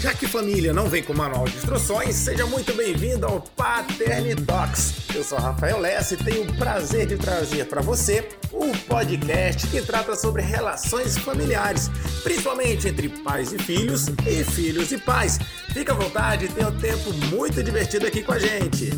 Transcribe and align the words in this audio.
Já 0.00 0.14
que 0.14 0.28
família 0.28 0.72
não 0.72 0.88
vem 0.88 1.02
com 1.02 1.12
manual 1.12 1.44
de 1.46 1.56
instruções, 1.56 2.14
seja 2.14 2.46
muito 2.46 2.72
bem-vindo 2.72 3.26
ao 3.26 3.40
Paternitox. 3.40 5.08
Eu 5.12 5.24
sou 5.24 5.36
Rafael 5.36 5.80
Lessa 5.80 6.14
e 6.14 6.16
tenho 6.16 6.44
o 6.44 6.56
prazer 6.56 7.04
de 7.04 7.16
trazer 7.16 7.66
para 7.66 7.82
você 7.82 8.28
o 8.52 8.70
podcast 8.86 9.66
que 9.66 9.82
trata 9.82 10.14
sobre 10.14 10.40
relações 10.40 11.18
familiares, 11.18 11.88
principalmente 12.22 12.86
entre 12.86 13.08
pais 13.08 13.52
e 13.52 13.58
filhos 13.58 14.06
e 14.24 14.44
filhos 14.44 14.92
e 14.92 14.98
pais. 14.98 15.40
Fica 15.72 15.92
à 15.92 15.96
vontade, 15.96 16.46
tenha 16.46 16.68
um 16.68 16.78
tempo 16.78 17.12
muito 17.34 17.60
divertido 17.60 18.06
aqui 18.06 18.22
com 18.22 18.30
a 18.30 18.38
gente. 18.38 18.90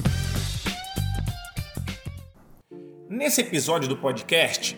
Nesse 3.09 3.41
episódio 3.41 3.89
do 3.89 3.97
podcast, 3.97 4.77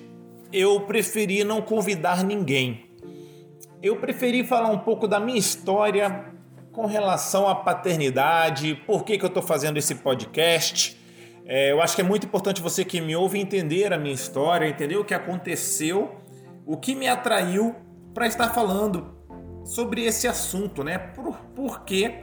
eu 0.52 0.82
preferi 0.82 1.43
não 1.43 1.61
convidar 1.61 2.23
ninguém 2.23 2.91
eu 3.83 3.96
preferi 3.96 4.45
falar 4.45 4.71
um 4.71 4.79
pouco 4.79 5.09
da 5.09 5.19
minha 5.19 5.39
história 5.39 6.27
com 6.70 6.87
relação 6.87 7.48
à 7.48 7.55
paternidade, 7.55 8.75
por 8.87 9.05
que, 9.05 9.19
que 9.19 9.25
eu 9.25 9.29
estou 9.29 9.43
fazendo 9.43 9.77
esse 9.77 9.97
podcast. 9.97 10.98
É, 11.45 11.73
eu 11.73 11.83
acho 11.83 11.97
que 11.97 12.01
é 12.01 12.05
muito 12.05 12.25
importante 12.25 12.62
você 12.62 12.84
que 12.84 13.01
me 13.01 13.16
ouve 13.16 13.41
entender 13.41 13.92
a 13.92 13.98
minha 13.98 14.15
história, 14.15 14.66
entender 14.69 14.97
o 14.97 15.05
que 15.05 15.12
aconteceu, 15.12 16.15
o 16.65 16.77
que 16.77 16.95
me 16.95 17.09
atraiu 17.09 17.75
para 18.15 18.27
estar 18.27 18.55
falando 18.55 19.16
sobre 19.65 20.05
esse 20.05 20.28
assunto, 20.28 20.84
né? 20.84 20.98
Por, 20.98 21.37
por 21.55 21.84
que 21.84 22.14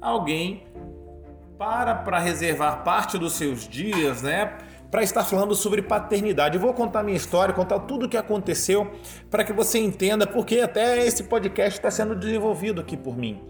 alguém 0.00 0.66
para 1.58 1.94
para 1.94 2.18
reservar 2.18 2.82
parte 2.82 3.18
dos 3.18 3.34
seus 3.34 3.68
dias, 3.68 4.22
né? 4.22 4.56
Para 4.92 5.02
estar 5.02 5.24
falando 5.24 5.54
sobre 5.54 5.80
paternidade. 5.80 6.56
Eu 6.56 6.60
vou 6.60 6.74
contar 6.74 7.02
minha 7.02 7.16
história, 7.16 7.54
contar 7.54 7.80
tudo 7.80 8.04
o 8.04 8.08
que 8.10 8.16
aconteceu 8.16 8.92
para 9.30 9.42
que 9.42 9.50
você 9.50 9.78
entenda 9.78 10.26
porque 10.26 10.60
até 10.60 11.02
esse 11.06 11.24
podcast 11.24 11.78
está 11.78 11.90
sendo 11.90 12.14
desenvolvido 12.14 12.78
aqui 12.78 12.94
por 12.94 13.16
mim. 13.16 13.40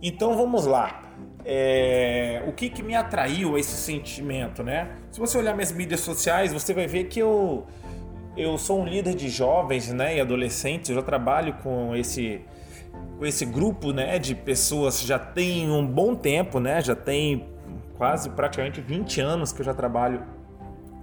Então 0.00 0.36
vamos 0.36 0.64
lá. 0.64 1.02
É, 1.44 2.44
o 2.46 2.52
que, 2.52 2.70
que 2.70 2.80
me 2.80 2.94
atraiu 2.94 3.56
a 3.56 3.58
esse 3.58 3.76
sentimento, 3.76 4.62
né? 4.62 4.92
Se 5.10 5.18
você 5.18 5.36
olhar 5.36 5.52
minhas 5.52 5.72
mídias 5.72 5.98
sociais, 5.98 6.52
você 6.52 6.72
vai 6.72 6.86
ver 6.86 7.04
que 7.08 7.18
eu, 7.18 7.66
eu 8.36 8.56
sou 8.56 8.82
um 8.82 8.86
líder 8.86 9.16
de 9.16 9.28
jovens 9.28 9.92
né, 9.92 10.18
e 10.18 10.20
adolescentes, 10.20 10.90
eu 10.90 10.94
já 10.94 11.02
trabalho 11.02 11.54
com 11.54 11.96
esse, 11.96 12.40
com 13.18 13.26
esse 13.26 13.44
grupo 13.44 13.92
né, 13.92 14.16
de 14.20 14.36
pessoas 14.36 15.02
já 15.02 15.18
tem 15.18 15.68
um 15.68 15.84
bom 15.84 16.14
tempo, 16.14 16.60
né? 16.60 16.80
Já 16.80 16.94
tem 16.94 17.48
quase 17.98 18.30
praticamente 18.30 18.80
20 18.80 19.20
anos 19.20 19.52
que 19.52 19.60
eu 19.60 19.64
já 19.64 19.74
trabalho 19.74 20.22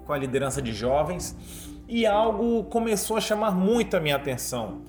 com 0.10 0.14
a 0.14 0.18
liderança 0.18 0.60
de 0.60 0.74
jovens 0.74 1.38
e 1.88 2.04
algo 2.04 2.64
começou 2.64 3.16
a 3.16 3.22
chamar 3.22 3.52
muito 3.52 3.96
a 3.96 4.00
minha 4.00 4.16
atenção. 4.16 4.82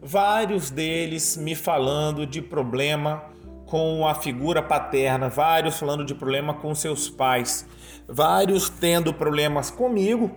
Vários 0.00 0.70
deles 0.70 1.36
me 1.36 1.56
falando 1.56 2.24
de 2.24 2.40
problema 2.40 3.24
com 3.66 4.06
a 4.06 4.14
figura 4.14 4.62
paterna, 4.62 5.28
vários 5.28 5.76
falando 5.76 6.04
de 6.04 6.14
problema 6.14 6.54
com 6.54 6.72
seus 6.72 7.10
pais, 7.10 7.66
vários 8.08 8.70
tendo 8.70 9.12
problemas 9.12 9.72
comigo, 9.72 10.30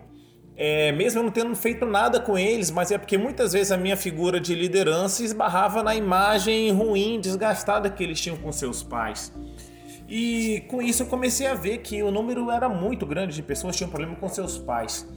é, 0.55 0.91
mesmo 0.91 1.19
eu 1.19 1.23
não 1.25 1.31
tendo 1.31 1.55
feito 1.55 1.85
nada 1.85 2.19
com 2.19 2.35
eles, 2.35 2.71
mas 2.71 2.91
é 2.91 2.97
porque 2.97 3.19
muitas 3.19 3.53
vezes 3.53 3.71
a 3.71 3.77
minha 3.77 3.97
figura 3.97 4.39
de 4.39 4.55
liderança 4.55 5.23
esbarrava 5.23 5.83
na 5.83 5.95
imagem 5.95 6.71
ruim, 6.71 7.19
desgastada 7.19 7.87
que 7.87 8.03
eles 8.03 8.19
tinham 8.19 8.37
com 8.37 8.51
seus 8.51 8.81
pais. 8.81 9.31
E 10.07 10.65
com 10.67 10.81
isso 10.81 11.03
eu 11.03 11.07
comecei 11.07 11.47
a 11.47 11.53
ver 11.53 11.79
que 11.79 12.03
o 12.03 12.11
número 12.11 12.51
era 12.51 12.67
muito 12.67 13.05
grande 13.05 13.35
de 13.35 13.41
pessoas 13.41 13.73
que 13.73 13.79
tinham 13.79 13.89
problema 13.89 14.15
com 14.15 14.27
seus 14.27 14.57
pais. 14.57 15.07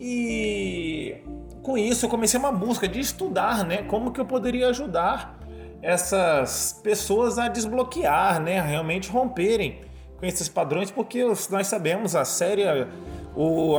E 0.00 1.16
com 1.62 1.76
isso 1.76 2.06
eu 2.06 2.10
comecei 2.10 2.38
uma 2.38 2.52
busca 2.52 2.86
de 2.86 3.00
estudar, 3.00 3.64
né, 3.64 3.82
como 3.82 4.12
que 4.12 4.20
eu 4.20 4.24
poderia 4.24 4.68
ajudar 4.68 5.38
essas 5.82 6.80
pessoas 6.82 7.38
a 7.38 7.48
desbloquear, 7.48 8.40
né, 8.40 8.58
a 8.58 8.62
realmente 8.62 9.10
romperem 9.10 9.80
com 10.18 10.26
esses 10.26 10.48
padrões, 10.48 10.90
porque 10.90 11.24
nós 11.50 11.66
sabemos 11.66 12.16
a 12.16 12.24
séria 12.24 12.88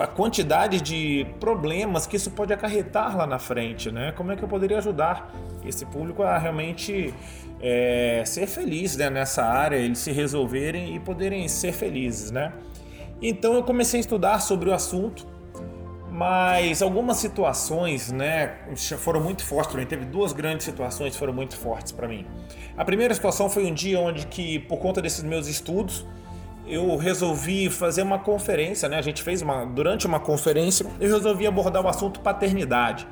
a 0.02 0.08
quantidade 0.08 0.80
de 0.80 1.25
problemas 1.38 2.08
que 2.08 2.16
isso 2.16 2.31
pode 2.31 2.53
acarretar 2.53 3.18
lá 3.18 3.28
na 3.28 3.38
frente, 3.38 3.92
né? 3.92 4.14
Como 4.14 4.31
é 4.31 4.36
que 4.38 4.44
eu 4.44 4.47
poderia 4.47 4.78
ajudar 4.78 5.34
esse 5.66 5.86
público 5.86 6.24
a 6.24 6.38
realmente 6.38 7.14
é, 7.59 8.24
ser 8.25 8.48
feliz 8.48 8.96
né, 8.96 9.09
nessa 9.09 9.44
área, 9.44 9.75
eles 9.75 10.00
se 10.00 10.14
resolverem 10.14 10.96
e 10.96 11.00
poderem 11.00 11.46
ser 11.50 11.74
felizes, 11.74 12.31
né? 12.31 12.53
Então 13.22 13.53
eu 13.53 13.64
comecei 13.64 14.00
a 14.00 14.02
estudar 14.02 14.40
sobre 14.40 14.69
o 14.69 14.74
assunto, 14.74 15.28
mas 16.09 16.81
algumas 16.81 17.18
situações, 17.18 18.14
né, 18.14 18.59
foram 18.98 19.22
muito 19.22 19.44
fortes 19.44 19.74
para 19.74 19.81
mim. 19.81 19.88
Teve 19.88 20.06
duas 20.06 20.31
grandes 20.31 20.66
situações 20.66 21.14
que 21.14 21.19
foram 21.19 21.34
muito 21.34 21.58
fortes 21.58 21.92
para 21.92 22.08
mim. 22.08 22.25
A 22.78 22.86
primeira 22.86 23.14
situação 23.14 23.50
foi 23.50 23.66
um 23.66 23.74
dia 23.74 24.00
onde 24.00 24.25
que, 24.28 24.59
por 24.59 24.78
conta 24.78 25.02
desses 25.02 25.24
meus 25.24 25.48
estudos, 25.48 26.06
eu 26.69 26.96
resolvi 26.96 27.69
fazer 27.69 28.03
uma 28.03 28.19
conferência, 28.19 28.88
né? 28.88 28.97
A 28.97 29.02
gente 29.02 29.24
fez 29.24 29.41
uma 29.41 29.66
durante 29.66 30.06
uma 30.06 30.19
conferência, 30.19 30.85
eu 31.00 31.12
resolvi 31.12 31.47
abordar 31.47 31.84
o 31.84 31.88
assunto 31.88 32.19
paternidade. 32.19 33.07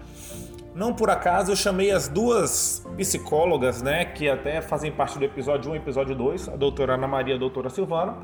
Não 0.76 0.94
por 0.94 1.10
acaso 1.10 1.52
eu 1.52 1.56
chamei 1.56 1.90
as 1.90 2.08
duas 2.08 2.86
psicólogas, 2.96 3.82
né, 3.82 4.06
que 4.06 4.30
até 4.30 4.62
fazem 4.62 4.92
parte 4.92 5.18
do 5.18 5.26
episódio 5.26 5.72
1 5.72 5.76
e 5.76 5.78
episódio 5.80 6.16
2, 6.16 6.50
a 6.50 6.56
doutora 6.56 6.94
Ana 6.94 7.08
Maria 7.08 7.34
e 7.34 7.38
a 7.38 7.40
doutora 7.40 7.68
Silvana, 7.68 8.16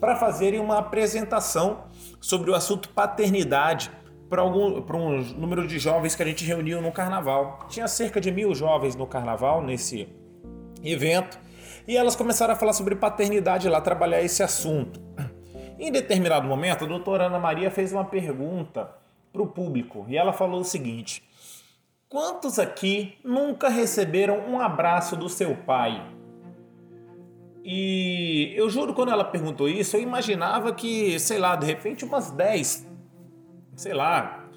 para 0.00 0.16
fazerem 0.16 0.58
uma 0.58 0.78
apresentação 0.78 1.84
sobre 2.18 2.50
o 2.50 2.54
assunto 2.54 2.88
paternidade 2.88 3.90
para 4.30 4.42
um 4.42 5.22
número 5.36 5.66
de 5.66 5.78
jovens 5.78 6.14
que 6.14 6.22
a 6.22 6.26
gente 6.26 6.46
reuniu 6.46 6.80
no 6.80 6.92
carnaval. 6.92 7.58
Tinha 7.68 7.86
cerca 7.86 8.18
de 8.18 8.30
mil 8.30 8.54
jovens 8.54 8.96
no 8.96 9.06
carnaval 9.06 9.62
nesse 9.62 10.08
evento 10.82 11.38
e 11.88 11.96
elas 11.96 12.14
começaram 12.14 12.52
a 12.52 12.56
falar 12.56 12.74
sobre 12.74 12.94
paternidade 12.94 13.66
lá, 13.66 13.80
trabalhar 13.80 14.22
esse 14.22 14.42
assunto. 14.42 15.00
Em 15.78 15.90
determinado 15.90 16.46
momento, 16.46 16.84
a 16.84 16.86
doutora 16.86 17.24
Ana 17.24 17.38
Maria 17.38 17.70
fez 17.70 17.92
uma 17.94 18.04
pergunta 18.04 18.90
para 19.32 19.40
o 19.40 19.46
público 19.46 20.04
e 20.06 20.16
ela 20.16 20.34
falou 20.34 20.60
o 20.60 20.64
seguinte: 20.64 21.22
Quantos 22.06 22.58
aqui 22.58 23.16
nunca 23.24 23.70
receberam 23.70 24.38
um 24.50 24.60
abraço 24.60 25.16
do 25.16 25.30
seu 25.30 25.56
pai? 25.56 26.04
E 27.64 28.52
eu 28.54 28.68
juro, 28.68 28.92
quando 28.92 29.12
ela 29.12 29.24
perguntou 29.24 29.68
isso, 29.68 29.96
eu 29.96 30.02
imaginava 30.02 30.74
que, 30.74 31.18
sei 31.18 31.38
lá, 31.38 31.56
de 31.56 31.64
repente 31.64 32.04
umas 32.04 32.30
10, 32.30 32.86
sei 33.76 33.94
lá, 33.94 34.47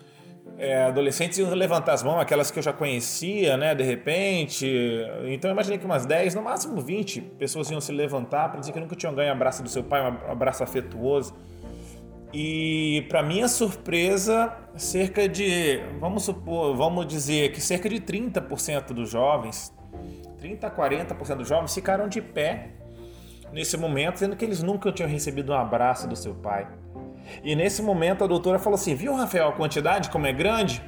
é, 0.62 0.84
adolescentes 0.84 1.40
iam 1.40 1.50
levantar 1.56 1.94
as 1.94 2.04
mãos, 2.04 2.20
aquelas 2.22 2.52
que 2.52 2.60
eu 2.60 2.62
já 2.62 2.72
conhecia, 2.72 3.58
né, 3.58 3.74
de 3.74 3.84
repente. 3.84 4.72
Então 5.26 5.50
eu 5.50 5.54
imaginei 5.54 5.80
que 5.80 5.86
umas 5.86 6.06
10, 6.06 6.36
no 6.36 6.44
máximo 6.44 6.80
20 6.80 7.20
pessoas 7.20 7.72
iam 7.72 7.82
se 7.82 7.92
levantar 7.92 8.50
para 8.50 8.60
dizer 8.60 8.72
que 8.72 8.80
nunca 8.80 8.96
tinham 8.96 9.16
ganho 9.16 9.32
abraço 9.32 9.64
do 9.64 9.70
seu 9.70 9.84
pai, 9.84 10.02
um 10.02 10.32
abraço 10.32 10.64
afetuoso. 10.64 11.34
E 12.32 13.08
para 13.10 13.24
minha 13.24 13.48
surpresa, 13.48 14.56
cerca 14.76 15.28
de, 15.28 15.82
vamos 16.00 16.26
supor, 16.26 16.76
vamos 16.78 17.08
dizer 17.08 17.52
que 17.52 17.60
cerca 17.60 17.90
de 17.90 18.00
30% 18.00 18.94
dos 18.94 19.10
jovens, 19.10 19.74
30 20.38 20.68
a 20.68 20.70
40% 20.70 21.38
dos 21.38 21.48
jovens 21.48 21.74
ficaram 21.74 22.08
de 22.08 22.22
pé 22.22 22.70
nesse 23.52 23.76
momento, 23.78 24.20
sendo 24.20 24.36
que 24.36 24.46
eles 24.46 24.62
nunca 24.62 24.92
tinham 24.92 25.10
recebido 25.10 25.54
um 25.54 25.56
abraço 25.56 26.08
do 26.08 26.16
seu 26.16 26.36
pai. 26.36 26.68
E 27.44 27.56
nesse 27.56 27.82
momento 27.82 28.24
a 28.24 28.28
doutora 28.28 28.60
falou 28.60 28.76
assim: 28.76 28.96
"Viu, 28.96 29.14
Rafael, 29.14 29.50
a 29.50 29.52
quantidade 29.52 30.10
como 30.10 30.28
é 30.28 30.34
grande?" 30.34 30.82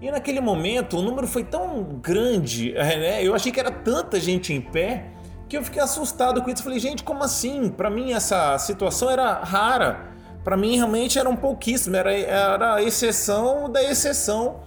E 0.00 0.10
naquele 0.10 0.40
momento 0.40 0.98
o 0.98 1.02
número 1.02 1.26
foi 1.26 1.42
tão 1.42 1.82
grande, 2.02 2.72
né? 2.72 3.24
eu 3.24 3.34
achei 3.34 3.50
que 3.50 3.58
era 3.58 3.70
tanta 3.70 4.20
gente 4.20 4.52
em 4.52 4.60
pé 4.60 5.06
que 5.48 5.56
eu 5.56 5.62
fiquei 5.62 5.80
assustado 5.80 6.42
com 6.42 6.50
isso. 6.50 6.62
Falei, 6.62 6.78
gente, 6.78 7.02
como 7.02 7.22
assim? 7.22 7.68
Para 7.68 7.88
mim 7.88 8.12
essa 8.12 8.58
situação 8.58 9.10
era 9.10 9.34
rara 9.42 10.15
para 10.46 10.56
mim 10.56 10.76
realmente 10.76 11.18
eram 11.18 11.34
pouquíssimos, 11.34 11.98
era, 11.98 12.14
era 12.14 12.74
a 12.76 12.82
exceção 12.82 13.68
da 13.68 13.82
exceção, 13.82 14.60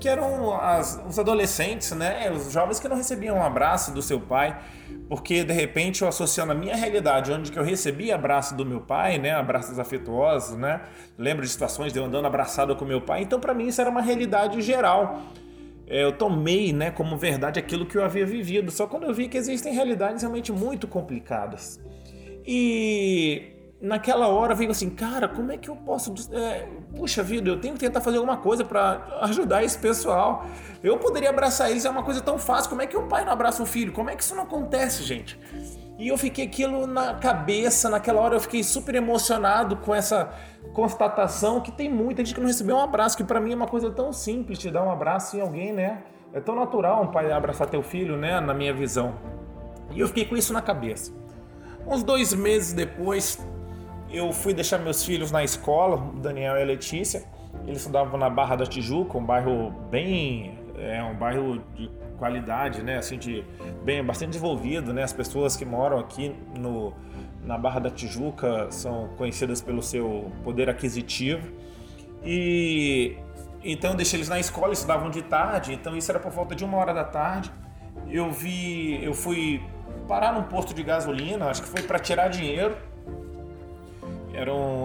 que 0.00 0.08
eram 0.08 0.58
as, 0.58 0.98
os 1.06 1.18
adolescentes, 1.18 1.90
né, 1.90 2.32
os 2.32 2.50
jovens 2.50 2.80
que 2.80 2.88
não 2.88 2.96
recebiam 2.96 3.36
um 3.36 3.42
abraço 3.42 3.92
do 3.92 4.00
seu 4.00 4.18
pai, 4.18 4.58
porque 5.10 5.44
de 5.44 5.52
repente 5.52 6.00
eu 6.00 6.08
associo 6.08 6.46
na 6.46 6.54
minha 6.54 6.74
realidade, 6.74 7.30
onde 7.30 7.52
que 7.52 7.58
eu 7.58 7.62
recebi 7.62 8.10
abraço 8.10 8.56
do 8.56 8.64
meu 8.64 8.80
pai, 8.80 9.18
né, 9.18 9.32
abraços 9.32 9.78
afetuosos, 9.78 10.56
né, 10.56 10.80
lembro 11.18 11.44
de 11.44 11.50
situações 11.50 11.92
de 11.92 11.98
eu 11.98 12.06
andando 12.06 12.24
abraçado 12.24 12.74
com 12.74 12.86
meu 12.86 13.02
pai, 13.02 13.20
então 13.20 13.38
para 13.38 13.52
mim 13.52 13.66
isso 13.66 13.78
era 13.78 13.90
uma 13.90 14.00
realidade 14.00 14.62
geral. 14.62 15.20
É, 15.86 16.02
eu 16.02 16.12
tomei 16.12 16.72
né, 16.72 16.90
como 16.90 17.14
verdade 17.18 17.60
aquilo 17.60 17.84
que 17.84 17.98
eu 17.98 18.02
havia 18.02 18.24
vivido, 18.24 18.70
só 18.70 18.86
quando 18.86 19.04
eu 19.04 19.12
vi 19.12 19.28
que 19.28 19.36
existem 19.36 19.74
realidades 19.74 20.22
realmente 20.22 20.50
muito 20.50 20.88
complicadas. 20.88 21.78
E 22.46 23.55
naquela 23.80 24.28
hora 24.28 24.54
veio 24.54 24.70
assim, 24.70 24.90
cara, 24.90 25.28
como 25.28 25.52
é 25.52 25.56
que 25.56 25.68
eu 25.68 25.76
posso. 25.76 26.14
É, 26.32 26.66
puxa 26.96 27.22
vida, 27.22 27.50
eu 27.50 27.60
tenho 27.60 27.74
que 27.74 27.80
tentar 27.80 28.00
fazer 28.00 28.16
alguma 28.16 28.36
coisa 28.36 28.64
para 28.64 29.20
ajudar 29.22 29.62
esse 29.64 29.78
pessoal. 29.78 30.46
Eu 30.82 30.98
poderia 30.98 31.30
abraçar 31.30 31.70
eles, 31.70 31.84
é 31.84 31.90
uma 31.90 32.02
coisa 32.02 32.20
tão 32.20 32.38
fácil. 32.38 32.70
Como 32.70 32.82
é 32.82 32.86
que 32.86 32.96
um 32.96 33.08
pai 33.08 33.24
não 33.24 33.32
abraça 33.32 33.62
um 33.62 33.66
filho? 33.66 33.92
Como 33.92 34.10
é 34.10 34.16
que 34.16 34.22
isso 34.22 34.34
não 34.34 34.44
acontece, 34.44 35.02
gente? 35.02 35.38
E 35.98 36.08
eu 36.08 36.18
fiquei 36.18 36.44
aquilo 36.44 36.86
na 36.86 37.14
cabeça, 37.14 37.88
naquela 37.88 38.20
hora 38.20 38.36
eu 38.36 38.40
fiquei 38.40 38.62
super 38.62 38.94
emocionado 38.94 39.76
com 39.76 39.94
essa 39.94 40.30
constatação 40.74 41.60
que 41.60 41.72
tem 41.72 41.90
muita 41.90 42.22
gente 42.22 42.34
que 42.34 42.40
não 42.40 42.46
recebeu 42.46 42.76
um 42.76 42.82
abraço, 42.82 43.16
que 43.16 43.24
para 43.24 43.40
mim 43.40 43.52
é 43.52 43.56
uma 43.56 43.66
coisa 43.66 43.90
tão 43.90 44.12
simples 44.12 44.58
te 44.58 44.70
dar 44.70 44.82
um 44.82 44.90
abraço 44.90 45.36
em 45.36 45.40
alguém, 45.40 45.72
né? 45.72 46.02
É 46.34 46.40
tão 46.40 46.54
natural 46.54 47.02
um 47.02 47.06
pai 47.06 47.32
abraçar 47.32 47.66
teu 47.66 47.82
filho, 47.82 48.14
né, 48.14 48.40
na 48.40 48.52
minha 48.52 48.74
visão. 48.74 49.14
E 49.92 50.00
eu 50.00 50.06
fiquei 50.08 50.26
com 50.26 50.36
isso 50.36 50.52
na 50.52 50.60
cabeça. 50.60 51.12
Uns 51.86 52.02
dois 52.02 52.34
meses 52.34 52.74
depois, 52.74 53.38
eu 54.16 54.32
fui 54.32 54.54
deixar 54.54 54.78
meus 54.78 55.04
filhos 55.04 55.30
na 55.30 55.44
escola, 55.44 55.96
o 55.96 56.18
Daniel 56.18 56.56
e 56.56 56.62
a 56.62 56.64
Letícia. 56.64 57.24
Eles 57.66 57.78
estudavam 57.78 58.18
na 58.18 58.30
Barra 58.30 58.56
da 58.56 58.66
Tijuca, 58.66 59.18
um 59.18 59.24
bairro 59.24 59.70
bem. 59.90 60.58
É 60.78 61.02
um 61.02 61.14
bairro 61.14 61.62
de 61.74 61.90
qualidade, 62.18 62.82
né? 62.82 62.98
Assim, 62.98 63.18
de 63.18 63.44
bem, 63.84 64.04
bastante 64.04 64.30
desenvolvido, 64.30 64.92
né? 64.92 65.02
As 65.02 65.12
pessoas 65.12 65.56
que 65.56 65.64
moram 65.64 65.98
aqui 65.98 66.34
no, 66.58 66.92
na 67.44 67.56
Barra 67.56 67.80
da 67.80 67.90
Tijuca 67.90 68.70
são 68.70 69.08
conhecidas 69.16 69.60
pelo 69.60 69.82
seu 69.82 70.30
poder 70.44 70.68
aquisitivo. 70.68 71.48
E 72.24 73.16
então 73.64 73.90
eu 73.90 73.96
deixei 73.96 74.18
eles 74.18 74.28
na 74.28 74.38
escola, 74.38 74.72
estudavam 74.72 75.10
de 75.10 75.22
tarde, 75.22 75.72
então 75.72 75.96
isso 75.96 76.10
era 76.10 76.20
por 76.20 76.30
volta 76.30 76.54
de 76.54 76.64
uma 76.64 76.76
hora 76.76 76.94
da 76.94 77.04
tarde. 77.04 77.50
Eu 78.08 78.30
vi, 78.30 79.02
eu 79.02 79.12
fui 79.14 79.62
parar 80.06 80.32
num 80.32 80.44
posto 80.44 80.72
de 80.72 80.82
gasolina, 80.82 81.46
acho 81.46 81.62
que 81.62 81.68
foi 81.68 81.82
para 81.82 81.98
tirar 81.98 82.28
dinheiro. 82.28 82.76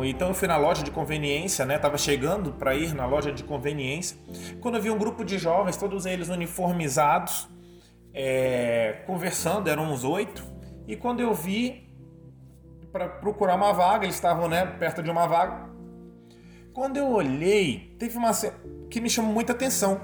Então 0.05 0.29
eu 0.29 0.33
fui 0.33 0.47
na 0.47 0.57
loja 0.57 0.83
de 0.83 0.91
conveniência, 0.91 1.65
né? 1.65 1.77
Tava 1.77 1.97
chegando 1.97 2.53
para 2.53 2.75
ir 2.75 2.93
na 2.93 3.05
loja 3.05 3.31
de 3.31 3.43
conveniência, 3.43 4.17
quando 4.61 4.75
eu 4.75 4.81
vi 4.81 4.89
um 4.89 4.97
grupo 4.97 5.23
de 5.23 5.37
jovens, 5.37 5.77
todos 5.77 6.05
eles 6.05 6.29
uniformizados, 6.29 7.49
é, 8.13 9.03
conversando, 9.05 9.69
eram 9.69 9.91
uns 9.91 10.03
oito. 10.03 10.43
E 10.87 10.95
quando 10.95 11.19
eu 11.21 11.33
vi 11.33 11.89
para 12.91 13.07
procurar 13.07 13.55
uma 13.55 13.71
vaga, 13.71 14.05
eles 14.05 14.15
estavam 14.15 14.47
né, 14.47 14.65
perto 14.65 15.01
de 15.01 15.09
uma 15.09 15.27
vaga. 15.27 15.69
Quando 16.73 16.97
eu 16.97 17.09
olhei, 17.09 17.95
teve 17.99 18.17
uma 18.17 18.31
que 18.89 18.99
me 18.99 19.09
chamou 19.09 19.33
muita 19.33 19.53
atenção. 19.53 20.01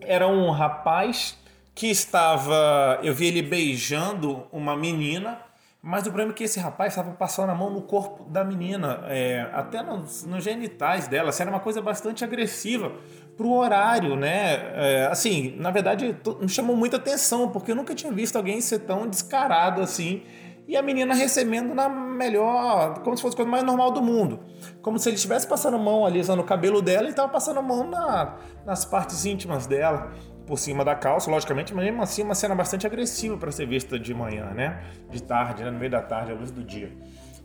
Era 0.00 0.26
um 0.28 0.50
rapaz 0.50 1.38
que 1.74 1.86
estava. 1.86 2.98
Eu 3.02 3.14
vi 3.14 3.26
ele 3.26 3.42
beijando 3.42 4.46
uma 4.52 4.76
menina, 4.76 5.40
mas 5.80 6.02
o 6.02 6.06
problema 6.06 6.32
é 6.32 6.34
que 6.34 6.42
esse 6.42 6.58
rapaz 6.58 6.92
estava 6.92 7.12
passando 7.12 7.50
a 7.50 7.54
mão 7.54 7.70
no 7.70 7.82
corpo 7.82 8.24
da 8.24 8.44
menina, 8.44 9.04
é, 9.06 9.48
até 9.52 9.80
nos, 9.80 10.24
nos, 10.24 10.42
genitais 10.42 11.06
dela. 11.06 11.28
Assim, 11.28 11.44
era 11.44 11.52
uma 11.52 11.60
coisa 11.60 11.80
bastante 11.80 12.24
agressiva 12.24 12.92
pro 13.36 13.52
horário, 13.52 14.16
né? 14.16 14.54
É, 14.74 15.08
assim, 15.10 15.54
na 15.56 15.70
verdade, 15.70 16.16
me 16.40 16.48
chamou 16.48 16.76
muita 16.76 16.96
atenção, 16.96 17.48
porque 17.50 17.70
eu 17.70 17.76
nunca 17.76 17.94
tinha 17.94 18.12
visto 18.12 18.34
alguém 18.34 18.60
ser 18.60 18.80
tão 18.80 19.06
descarado 19.06 19.80
assim. 19.80 20.22
E 20.66 20.76
a 20.76 20.82
menina 20.82 21.14
recebendo 21.14 21.74
na 21.74 21.88
melhor, 21.88 22.98
como 22.98 23.16
se 23.16 23.22
fosse 23.22 23.34
a 23.34 23.36
coisa 23.36 23.50
mais 23.50 23.62
normal 23.62 23.92
do 23.92 24.02
mundo. 24.02 24.40
Como 24.82 24.98
se 24.98 25.08
ele 25.08 25.16
estivesse 25.16 25.46
passando 25.46 25.76
a 25.76 25.78
mão 25.78 26.04
alisando 26.04 26.42
o 26.42 26.44
cabelo 26.44 26.82
dela 26.82 27.06
e 27.06 27.10
estava 27.10 27.28
passando 27.28 27.58
a 27.60 27.62
mão 27.62 27.88
na, 27.88 28.36
nas 28.66 28.84
partes 28.84 29.24
íntimas 29.24 29.66
dela 29.66 30.12
por 30.48 30.58
cima 30.58 30.82
da 30.82 30.94
calça, 30.94 31.30
logicamente, 31.30 31.74
mas 31.74 31.84
mesmo 31.84 32.02
assim 32.02 32.22
uma 32.22 32.34
cena 32.34 32.54
bastante 32.54 32.86
agressiva 32.86 33.36
para 33.36 33.52
ser 33.52 33.66
vista 33.66 33.98
de 33.98 34.14
manhã, 34.14 34.46
né? 34.54 34.82
De 35.10 35.22
tarde, 35.22 35.62
né? 35.62 35.70
no 35.70 35.78
meio 35.78 35.90
da 35.90 36.00
tarde, 36.00 36.32
à 36.32 36.34
luz 36.34 36.50
do 36.50 36.64
dia. 36.64 36.90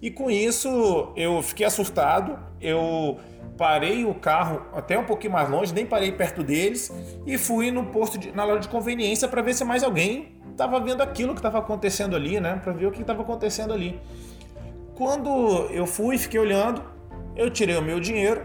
E 0.01 0.09
com 0.09 0.31
isso 0.31 1.11
eu 1.15 1.41
fiquei 1.43 1.65
assustado, 1.65 2.39
eu 2.61 3.19
parei 3.57 4.05
o 4.05 4.13
carro 4.13 4.61
até 4.73 4.97
um 4.97 5.03
pouquinho 5.03 5.33
mais 5.33 5.49
longe, 5.49 5.73
nem 5.73 5.85
parei 5.85 6.13
perto 6.13 6.43
deles 6.43 6.91
e 7.27 7.37
fui 7.37 7.71
no 7.71 7.87
posto 7.87 8.17
de, 8.17 8.31
na 8.31 8.45
loja 8.45 8.61
de 8.61 8.69
conveniência 8.69 9.27
para 9.27 9.41
ver 9.41 9.53
se 9.53 9.65
mais 9.65 9.83
alguém 9.83 10.41
estava 10.49 10.79
vendo 10.79 11.01
aquilo 11.01 11.33
que 11.33 11.39
estava 11.39 11.59
acontecendo 11.59 12.15
ali, 12.15 12.39
né? 12.39 12.59
Para 12.63 12.71
ver 12.71 12.85
o 12.85 12.91
que 12.91 13.01
estava 13.01 13.21
acontecendo 13.21 13.73
ali. 13.73 13.99
Quando 14.95 15.67
eu 15.71 15.85
fui, 15.85 16.17
fiquei 16.17 16.39
olhando, 16.39 16.81
eu 17.35 17.49
tirei 17.49 17.75
o 17.75 17.81
meu 17.81 17.99
dinheiro 17.99 18.43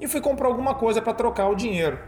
e 0.00 0.08
fui 0.08 0.20
comprar 0.20 0.48
alguma 0.48 0.74
coisa 0.74 1.00
para 1.00 1.12
trocar 1.12 1.48
o 1.48 1.54
dinheiro 1.54 1.98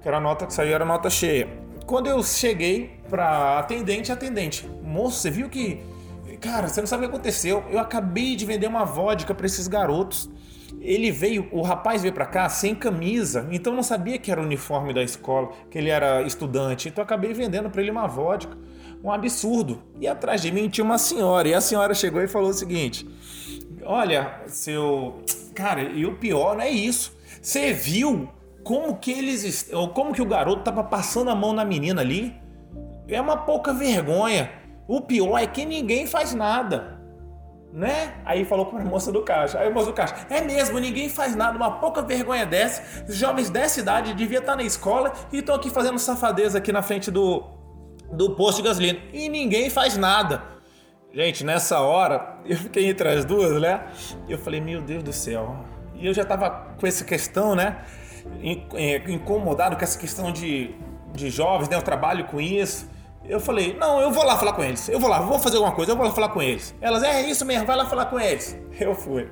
que 0.00 0.08
era 0.08 0.16
a 0.16 0.20
nota 0.20 0.46
que 0.46 0.54
saiu, 0.54 0.74
era 0.74 0.84
nota 0.84 1.10
cheia. 1.10 1.48
Quando 1.86 2.06
eu 2.06 2.22
cheguei 2.22 2.98
para 3.08 3.58
atendente, 3.58 4.12
atendente, 4.12 4.68
moço, 4.82 5.18
você 5.18 5.30
viu 5.30 5.48
que. 5.48 5.80
Cara, 6.40 6.68
você 6.68 6.80
não 6.80 6.86
sabe 6.86 7.04
o 7.04 7.08
que 7.08 7.14
aconteceu. 7.14 7.64
Eu 7.70 7.78
acabei 7.78 8.34
de 8.34 8.46
vender 8.46 8.66
uma 8.66 8.84
vodka 8.84 9.34
para 9.34 9.44
esses 9.44 9.68
garotos. 9.68 10.30
Ele 10.80 11.10
veio, 11.10 11.48
o 11.50 11.62
rapaz 11.62 12.00
veio 12.00 12.14
para 12.14 12.24
cá 12.24 12.48
sem 12.48 12.74
camisa, 12.74 13.46
então 13.50 13.74
não 13.74 13.82
sabia 13.82 14.18
que 14.18 14.30
era 14.30 14.40
o 14.40 14.44
uniforme 14.44 14.94
da 14.94 15.02
escola, 15.02 15.50
que 15.70 15.76
ele 15.76 15.90
era 15.90 16.22
estudante. 16.22 16.88
Então 16.88 17.02
acabei 17.02 17.34
vendendo 17.34 17.68
para 17.68 17.82
ele 17.82 17.90
uma 17.90 18.06
vodka. 18.06 18.56
Um 19.02 19.10
absurdo. 19.10 19.82
E 19.98 20.06
atrás 20.06 20.40
de 20.40 20.52
mim 20.52 20.68
tinha 20.68 20.84
uma 20.84 20.98
senhora, 20.98 21.48
e 21.48 21.54
a 21.54 21.60
senhora 21.60 21.92
chegou 21.94 22.22
e 22.22 22.28
falou 22.28 22.50
o 22.50 22.54
seguinte: 22.54 23.06
Olha, 23.82 24.42
seu. 24.46 25.22
Cara, 25.54 25.82
e 25.82 26.06
o 26.06 26.16
pior 26.16 26.56
não 26.56 26.62
é 26.62 26.70
isso. 26.70 27.12
Você 27.42 27.72
viu 27.72 28.28
como 28.64 28.96
que 28.96 29.10
eles 29.10 29.70
como 29.94 30.12
que 30.12 30.22
o 30.22 30.26
garoto 30.26 30.62
tava 30.62 30.84
passando 30.84 31.30
a 31.30 31.34
mão 31.34 31.52
na 31.52 31.64
menina 31.64 32.00
ali 32.00 32.34
é 33.08 33.20
uma 33.20 33.36
pouca 33.36 33.72
vergonha. 33.72 34.50
O 34.86 35.00
pior 35.00 35.38
é 35.38 35.46
que 35.46 35.64
ninguém 35.64 36.06
faz 36.06 36.34
nada 36.34 37.00
né? 37.72 38.14
Aí 38.24 38.44
falou 38.44 38.66
com 38.66 38.78
a 38.78 38.84
moça 38.84 39.12
do 39.12 39.22
caixa 39.22 39.60
aí 39.60 39.68
a 39.68 39.70
moça 39.70 39.86
do 39.86 39.92
caixa 39.92 40.26
é 40.28 40.40
mesmo 40.40 40.78
ninguém 40.80 41.08
faz 41.08 41.36
nada 41.36 41.56
uma 41.56 41.78
pouca 41.78 42.02
vergonha 42.02 42.44
dessa 42.44 43.04
os 43.08 43.14
jovens 43.14 43.48
dessa 43.48 43.78
idade 43.78 44.12
devia 44.14 44.40
estar 44.40 44.56
na 44.56 44.64
escola 44.64 45.12
e 45.32 45.38
estão 45.38 45.54
aqui 45.54 45.70
fazendo 45.70 45.96
safadeza 45.96 46.58
aqui 46.58 46.72
na 46.72 46.82
frente 46.82 47.12
do 47.12 47.44
do 48.12 48.34
posto 48.34 48.58
de 48.58 48.68
gasolina. 48.68 48.98
E 49.12 49.28
ninguém 49.28 49.70
faz 49.70 49.96
nada. 49.96 50.42
Gente 51.12 51.44
nessa 51.44 51.80
hora 51.80 52.38
eu 52.44 52.56
fiquei 52.56 52.88
entre 52.88 53.08
as 53.08 53.24
duas 53.24 53.60
né? 53.60 53.84
Eu 54.28 54.38
falei 54.38 54.60
meu 54.60 54.80
Deus 54.80 55.02
do 55.02 55.12
céu. 55.12 55.64
E 55.94 56.06
eu 56.06 56.14
já 56.14 56.24
tava 56.24 56.74
com 56.78 56.86
essa 56.86 57.04
questão 57.04 57.54
né 57.54 57.84
incomodado 59.08 59.76
com 59.76 59.82
essa 59.82 59.98
questão 59.98 60.32
de, 60.32 60.74
de 61.12 61.30
jovens, 61.30 61.68
né? 61.68 61.76
Eu 61.76 61.82
trabalho 61.82 62.24
com 62.26 62.40
isso. 62.40 62.88
Eu 63.24 63.38
falei, 63.38 63.76
não, 63.78 64.00
eu 64.00 64.10
vou 64.10 64.24
lá 64.24 64.38
falar 64.38 64.54
com 64.54 64.64
eles. 64.64 64.88
Eu 64.88 64.98
vou 64.98 65.08
lá, 65.08 65.20
vou 65.20 65.38
fazer 65.38 65.56
alguma 65.56 65.74
coisa, 65.74 65.92
eu 65.92 65.96
vou 65.96 66.06
lá 66.06 66.12
falar 66.12 66.30
com 66.30 66.42
eles. 66.42 66.74
Elas, 66.80 67.02
é, 67.02 67.20
é 67.20 67.30
isso 67.30 67.44
mesmo, 67.44 67.66
vai 67.66 67.76
lá 67.76 67.86
falar 67.86 68.06
com 68.06 68.18
eles. 68.18 68.58
Eu 68.80 68.94
fui. 68.94 69.28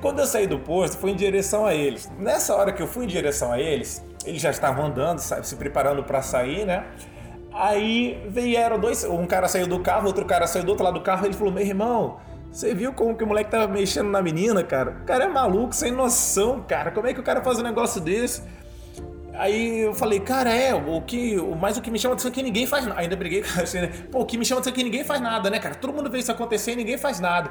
Quando 0.00 0.20
eu 0.20 0.26
saí 0.26 0.46
do 0.46 0.58
posto, 0.58 0.96
fui 0.96 1.10
em 1.10 1.14
direção 1.14 1.66
a 1.66 1.74
eles. 1.74 2.10
Nessa 2.18 2.54
hora 2.56 2.72
que 2.72 2.82
eu 2.82 2.86
fui 2.86 3.04
em 3.04 3.06
direção 3.06 3.52
a 3.52 3.60
eles, 3.60 4.02
eles 4.24 4.40
já 4.40 4.50
estavam 4.50 4.86
andando, 4.86 5.18
se 5.18 5.56
preparando 5.56 6.02
para 6.02 6.22
sair, 6.22 6.64
né? 6.64 6.86
Aí 7.52 8.24
vieram 8.28 8.78
dois, 8.78 9.04
um 9.04 9.26
cara 9.26 9.46
saiu 9.46 9.66
do 9.66 9.80
carro, 9.80 10.06
outro 10.06 10.24
cara 10.24 10.46
saiu 10.46 10.64
do 10.64 10.70
outro 10.70 10.84
lado 10.84 10.94
do 10.94 11.02
carro, 11.02 11.26
ele 11.26 11.34
falou: 11.34 11.52
"Meu 11.52 11.64
irmão, 11.64 12.18
você 12.58 12.74
viu 12.74 12.92
como 12.92 13.16
que 13.16 13.22
o 13.22 13.26
moleque 13.26 13.52
tava 13.52 13.68
mexendo 13.68 14.10
na 14.10 14.20
menina, 14.20 14.64
cara? 14.64 14.90
O 14.90 15.04
cara 15.04 15.26
é 15.26 15.28
maluco, 15.28 15.72
sem 15.72 15.92
noção, 15.92 16.60
cara. 16.60 16.90
Como 16.90 17.06
é 17.06 17.14
que 17.14 17.20
o 17.20 17.22
cara 17.22 17.40
faz 17.40 17.60
um 17.60 17.62
negócio 17.62 18.00
desse? 18.00 18.42
Aí 19.32 19.82
eu 19.82 19.94
falei, 19.94 20.18
cara, 20.18 20.52
é, 20.52 20.74
o 20.74 21.00
que. 21.02 21.36
Mas 21.60 21.76
o 21.76 21.80
que 21.80 21.88
me 21.88 22.00
chama 22.00 22.14
atenção 22.14 22.32
é 22.32 22.34
que 22.34 22.42
ninguém 22.42 22.66
faz 22.66 22.84
nada. 22.84 23.00
Ainda 23.00 23.14
briguei 23.14 23.44
com 23.46 23.60
assim, 23.60 23.82
né? 23.82 23.92
Pô, 24.10 24.22
o 24.22 24.26
que 24.26 24.36
me 24.36 24.44
chama 24.44 24.60
atenção 24.60 24.72
é 24.72 24.74
que 24.74 24.82
ninguém 24.82 25.04
faz 25.04 25.20
nada, 25.20 25.48
né, 25.48 25.60
cara? 25.60 25.76
Todo 25.76 25.92
mundo 25.92 26.10
vê 26.10 26.18
isso 26.18 26.32
acontecer 26.32 26.72
e 26.72 26.74
ninguém 26.74 26.98
faz 26.98 27.20
nada. 27.20 27.48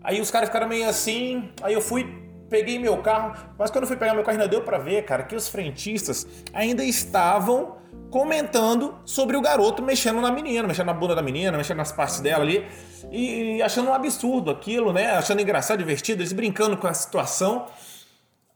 Aí 0.00 0.20
os 0.20 0.30
caras 0.30 0.48
ficaram 0.48 0.68
meio 0.68 0.88
assim. 0.88 1.50
Aí 1.60 1.74
eu 1.74 1.80
fui, 1.80 2.06
peguei 2.50 2.78
meu 2.78 2.98
carro. 2.98 3.34
Mas 3.56 3.70
quando 3.70 3.86
fui 3.86 3.96
pegar 3.96 4.12
meu 4.12 4.24
carro, 4.24 4.36
ainda 4.36 4.48
deu 4.48 4.60
pra 4.60 4.76
ver, 4.76 5.04
cara, 5.04 5.22
que 5.22 5.34
os 5.34 5.48
frentistas 5.48 6.26
ainda 6.52 6.84
estavam 6.84 7.78
comentando 8.10 8.98
sobre 9.04 9.36
o 9.36 9.40
garoto 9.40 9.82
mexendo 9.82 10.20
na 10.20 10.32
menina, 10.32 10.66
mexendo 10.66 10.86
na 10.86 10.92
bunda 10.92 11.14
da 11.14 11.22
menina, 11.22 11.56
mexendo 11.56 11.78
nas 11.78 11.92
partes 11.92 12.20
dela 12.20 12.42
ali, 12.42 12.66
e 13.10 13.62
achando 13.62 13.88
um 13.88 13.94
absurdo 13.94 14.50
aquilo, 14.50 14.92
né? 14.92 15.12
Achando 15.12 15.40
engraçado, 15.40 15.78
divertido, 15.78 16.20
eles 16.20 16.32
brincando 16.32 16.76
com 16.76 16.88
a 16.88 16.92
situação. 16.92 17.66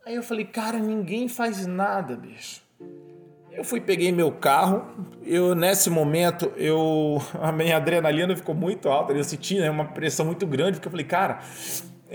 Aí 0.05 0.17
eu 0.17 0.23
falei, 0.23 0.45
cara, 0.45 0.79
ninguém 0.79 1.29
faz 1.29 1.67
nada, 1.67 2.17
bicho. 2.17 2.63
Eu 3.53 3.63
fui, 3.63 3.81
peguei 3.81 4.11
meu 4.11 4.33
carro, 4.33 4.85
eu 5.23 5.55
nesse 5.55 5.89
momento, 5.89 6.53
eu 6.57 7.23
a 7.41 7.53
minha 7.53 7.77
adrenalina 7.77 8.35
ficou 8.35 8.55
muito 8.55 8.89
alta, 8.89 9.13
eu 9.13 9.23
senti 9.23 9.61
né, 9.61 9.71
uma 9.71 9.85
pressão 9.85 10.27
muito 10.27 10.45
grande, 10.45 10.73
porque 10.73 10.89
eu 10.89 10.91
falei, 10.91 11.07
cara, 11.07 11.39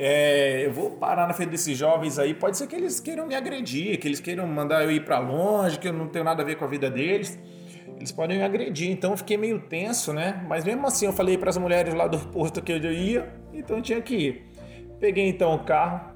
é, 0.02 0.66
eu 0.66 0.72
vou 0.72 0.92
parar 0.92 1.28
na 1.28 1.34
frente 1.34 1.50
desses 1.50 1.78
jovens 1.78 2.18
aí. 2.18 2.34
Pode 2.34 2.58
ser 2.58 2.68
que 2.68 2.76
eles 2.76 3.02
queiram 3.02 3.28
me 3.28 3.36
agredir, 3.36 4.00
que 4.00 4.08
eles 4.08 4.22
queiram 4.22 4.48
mandar 4.48 4.82
eu 4.82 4.90
ir 4.90 5.04
para 5.04 5.20
longe, 5.20 5.78
que 5.78 5.90
eu 5.90 5.92
não 5.92 6.08
tenho 6.08 6.24
nada 6.24 6.42
a 6.42 6.46
ver 6.46 6.56
com 6.56 6.64
a 6.64 6.70
vida 6.70 6.90
deles. 6.90 7.38
Eles 7.98 8.10
podem 8.10 8.38
me 8.38 8.44
agredir. 8.46 8.90
Então 8.90 9.12
eu 9.12 9.18
fiquei 9.18 9.36
meio 9.36 9.60
tenso, 9.60 10.14
né? 10.14 10.42
Mas 10.48 10.64
mesmo 10.64 10.88
assim 10.88 11.06
eu 11.06 11.12
falei 11.12 11.38
para 11.38 11.50
as 11.50 11.58
mulheres 11.58 11.94
lá 11.94 12.08
do 12.08 12.18
posto 12.18 12.62
que 12.62 12.72
eu 12.72 12.78
ia, 12.78 13.30
então 13.54 13.76
eu 13.76 13.84
tinha 13.84 14.02
que 14.02 14.16
ir. 14.16 14.46
Peguei 15.02 15.28
então 15.28 15.54
o 15.54 15.66
carro 15.66 16.14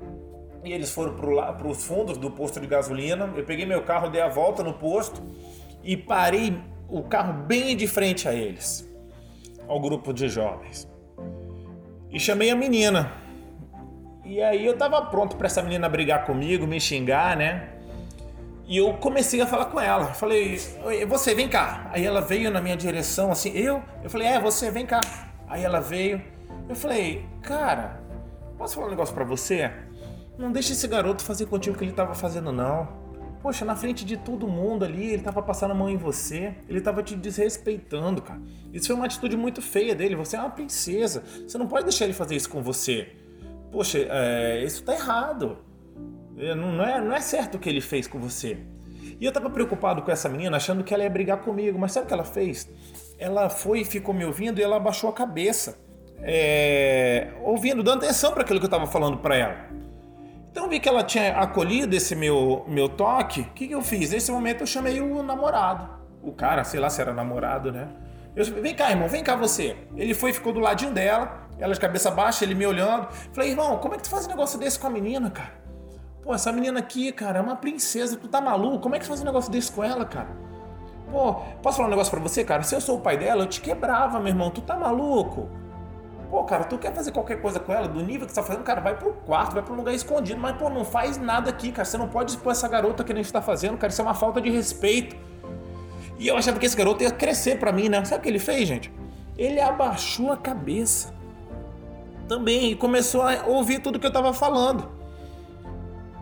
e 0.63 0.71
eles 0.71 0.89
foram 0.89 1.13
para 1.13 1.67
os 1.67 1.85
fundos 1.85 2.17
do 2.17 2.31
posto 2.31 2.61
de 2.61 2.67
gasolina. 2.67 3.33
Eu 3.35 3.43
peguei 3.43 3.65
meu 3.65 3.81
carro, 3.81 4.09
dei 4.09 4.21
a 4.21 4.29
volta 4.29 4.63
no 4.63 4.75
posto 4.75 5.21
e 5.83 5.97
parei 5.97 6.57
o 6.87 7.03
carro 7.03 7.33
bem 7.33 7.75
de 7.75 7.85
frente 7.85 8.29
a 8.29 8.33
eles, 8.33 8.89
ao 9.67 9.77
grupo 9.77 10.13
de 10.13 10.29
jovens. 10.29 10.87
E 12.09 12.17
chamei 12.17 12.49
a 12.49 12.55
menina 12.55 13.22
e 14.33 14.41
aí 14.41 14.65
eu 14.65 14.75
tava 14.75 14.99
pronto 14.99 15.35
para 15.35 15.45
essa 15.45 15.61
menina 15.61 15.87
brigar 15.87 16.25
comigo, 16.25 16.65
me 16.65 16.79
xingar, 16.79 17.37
né? 17.37 17.69
E 18.65 18.77
eu 18.77 18.91
comecei 18.95 19.39
a 19.41 19.45
falar 19.45 19.65
com 19.65 19.79
ela. 19.79 20.07
Falei, 20.07 20.59
você 21.07 21.35
vem 21.35 21.47
cá. 21.47 21.87
Aí 21.93 22.03
ela 22.03 22.19
veio 22.19 22.49
na 22.49 22.59
minha 22.59 22.75
direção, 22.75 23.31
assim, 23.31 23.51
eu? 23.51 23.83
Eu 24.03 24.09
falei, 24.09 24.27
é, 24.27 24.39
você 24.39 24.71
vem 24.71 24.87
cá. 24.87 25.01
Aí 25.47 25.63
ela 25.63 25.79
veio. 25.79 26.19
Eu 26.67 26.75
falei, 26.75 27.23
cara, 27.43 28.01
posso 28.57 28.73
falar 28.73 28.87
um 28.87 28.89
negócio 28.89 29.13
pra 29.13 29.23
você? 29.23 29.71
Não 30.35 30.51
deixe 30.51 30.73
esse 30.73 30.87
garoto 30.87 31.23
fazer 31.23 31.45
contigo 31.45 31.75
o 31.75 31.77
que 31.77 31.85
ele 31.85 31.91
tava 31.91 32.15
fazendo, 32.15 32.51
não. 32.51 32.87
Poxa, 33.39 33.63
na 33.63 33.75
frente 33.75 34.03
de 34.03 34.17
todo 34.17 34.47
mundo 34.47 34.83
ali, 34.83 35.11
ele 35.11 35.21
tava 35.21 35.43
passando 35.43 35.71
a 35.71 35.75
mão 35.75 35.91
em 35.91 35.97
você, 35.97 36.55
ele 36.67 36.81
tava 36.81 37.03
te 37.03 37.15
desrespeitando, 37.15 38.19
cara. 38.19 38.41
Isso 38.73 38.87
foi 38.87 38.95
uma 38.95 39.05
atitude 39.05 39.37
muito 39.37 39.61
feia 39.61 39.93
dele. 39.93 40.15
Você 40.15 40.35
é 40.35 40.39
uma 40.39 40.49
princesa, 40.49 41.23
você 41.47 41.55
não 41.55 41.67
pode 41.67 41.83
deixar 41.83 42.05
ele 42.05 42.13
fazer 42.13 42.35
isso 42.35 42.49
com 42.49 42.63
você. 42.63 43.22
Poxa, 43.73 43.97
é, 43.97 44.63
isso 44.63 44.83
tá 44.83 44.93
errado. 44.93 45.57
É, 46.37 46.53
não 46.53 46.83
é, 46.83 47.01
não 47.01 47.11
é 47.11 47.19
certo 47.19 47.55
o 47.55 47.59
que 47.59 47.67
ele 47.67 47.81
fez 47.81 48.05
com 48.05 48.19
você. 48.19 48.59
E 49.19 49.25
eu 49.25 49.31
tava 49.31 49.49
preocupado 49.49 50.03
com 50.03 50.11
essa 50.11 50.29
menina, 50.29 50.57
achando 50.57 50.83
que 50.83 50.93
ela 50.93 51.01
ia 51.01 51.09
brigar 51.09 51.39
comigo, 51.39 51.79
mas 51.79 51.91
sabe 51.91 52.05
o 52.05 52.07
que 52.07 52.13
ela 52.13 52.23
fez? 52.23 52.69
Ela 53.17 53.49
foi 53.49 53.81
e 53.81 53.85
ficou 53.85 54.13
me 54.13 54.23
ouvindo 54.23 54.59
e 54.59 54.63
ela 54.63 54.75
abaixou 54.75 55.09
a 55.09 55.13
cabeça, 55.13 55.79
é, 56.19 57.31
ouvindo, 57.41 57.81
dando 57.81 58.03
atenção 58.03 58.31
para 58.31 58.43
aquilo 58.43 58.59
que 58.59 58.67
eu 58.67 58.69
tava 58.69 58.85
falando 58.85 59.17
para 59.17 59.35
ela. 59.35 59.55
Então 60.51 60.69
vi 60.69 60.79
que 60.79 60.87
ela 60.87 61.03
tinha 61.03 61.35
acolhido 61.39 61.95
esse 61.95 62.15
meu, 62.15 62.63
meu 62.67 62.87
toque. 62.87 63.41
O 63.41 63.53
que, 63.53 63.67
que 63.67 63.73
eu 63.73 63.81
fiz? 63.81 64.11
Nesse 64.11 64.31
momento 64.31 64.61
eu 64.61 64.67
chamei 64.67 65.01
o 65.01 65.23
namorado. 65.23 65.89
O 66.21 66.31
cara, 66.31 66.63
sei 66.63 66.79
lá 66.79 66.91
se 66.91 67.01
era 67.01 67.11
namorado, 67.11 67.71
né? 67.71 67.87
Eu 68.35 68.43
chamei, 68.43 68.61
vem 68.61 68.75
cá, 68.75 68.89
irmão, 68.89 69.07
vem 69.07 69.23
cá 69.23 69.35
você. 69.35 69.75
Ele 69.95 70.13
foi 70.13 70.33
ficou 70.33 70.51
do 70.51 70.59
ladinho 70.59 70.91
dela, 70.91 71.47
ela 71.59 71.73
de 71.73 71.79
cabeça 71.79 72.09
baixa, 72.09 72.43
ele 72.43 72.55
me 72.55 72.65
olhando. 72.65 73.07
Falei, 73.31 73.51
irmão, 73.51 73.77
como 73.77 73.93
é 73.93 73.97
que 73.97 74.03
tu 74.03 74.09
faz 74.09 74.25
um 74.25 74.29
negócio 74.29 74.57
desse 74.59 74.79
com 74.79 74.87
a 74.87 74.89
menina, 74.89 75.29
cara? 75.29 75.51
Pô, 76.21 76.33
essa 76.33 76.51
menina 76.51 76.79
aqui, 76.79 77.11
cara, 77.11 77.39
é 77.39 77.41
uma 77.41 77.55
princesa, 77.55 78.17
tu 78.17 78.27
tá 78.27 78.39
maluco? 78.41 78.79
Como 78.79 78.95
é 78.95 78.99
que 78.99 79.05
tu 79.05 79.09
faz 79.09 79.21
um 79.21 79.25
negócio 79.25 79.51
desse 79.51 79.71
com 79.71 79.83
ela, 79.83 80.05
cara? 80.05 80.29
Pô, 81.11 81.33
posso 81.61 81.77
falar 81.77 81.87
um 81.87 81.91
negócio 81.91 82.09
pra 82.09 82.19
você, 82.19 82.43
cara? 82.43 82.63
Se 82.63 82.73
eu 82.73 82.81
sou 82.81 82.97
o 82.97 83.01
pai 83.01 83.17
dela, 83.17 83.43
eu 83.43 83.47
te 83.47 83.61
quebrava, 83.61 84.19
meu 84.19 84.29
irmão. 84.29 84.49
Tu 84.49 84.61
tá 84.61 84.75
maluco? 84.75 85.49
Pô, 86.31 86.43
cara, 86.45 86.63
tu 86.63 86.79
quer 86.79 86.91
fazer 86.91 87.11
qualquer 87.11 87.39
coisa 87.39 87.59
com 87.59 87.71
ela, 87.71 87.87
do 87.87 88.01
nível 88.01 88.25
que 88.25 88.33
você 88.33 88.41
tá 88.41 88.47
fazendo, 88.47 88.63
cara, 88.63 88.81
vai 88.81 88.97
pro 88.97 89.13
quarto, 89.13 89.53
vai 89.53 89.61
pro 89.61 89.75
lugar 89.75 89.93
escondido, 89.93 90.41
mas, 90.41 90.57
pô, 90.57 90.67
não 90.67 90.83
faz 90.83 91.17
nada 91.17 91.51
aqui, 91.51 91.71
cara. 91.71 91.85
Você 91.85 91.97
não 91.97 92.07
pode 92.07 92.31
expor 92.31 92.53
essa 92.53 92.67
garota 92.67 93.03
que 93.03 93.11
a 93.11 93.15
gente 93.15 93.31
tá 93.31 93.39
fazendo, 93.39 93.77
cara. 93.77 93.91
Isso 93.91 94.01
é 94.01 94.03
uma 94.03 94.15
falta 94.15 94.41
de 94.41 94.49
respeito. 94.49 95.15
E 96.23 96.29
eu 96.29 96.37
achava 96.37 96.57
que 96.57 96.65
esse 96.65 96.77
garoto 96.77 97.03
ia 97.03 97.11
crescer 97.11 97.59
pra 97.59 97.73
mim, 97.73 97.89
né? 97.89 98.03
Sabe 98.05 98.21
o 98.21 98.23
que 98.23 98.29
ele 98.29 98.39
fez, 98.39 98.65
gente? 98.65 98.89
Ele 99.37 99.59
abaixou 99.59 100.31
a 100.31 100.37
cabeça 100.37 101.13
também 102.29 102.71
e 102.71 102.75
começou 102.77 103.23
a 103.23 103.45
ouvir 103.45 103.79
tudo 103.79 103.99
que 103.99 104.07
eu 104.07 104.13
tava 104.13 104.31
falando. 104.31 104.89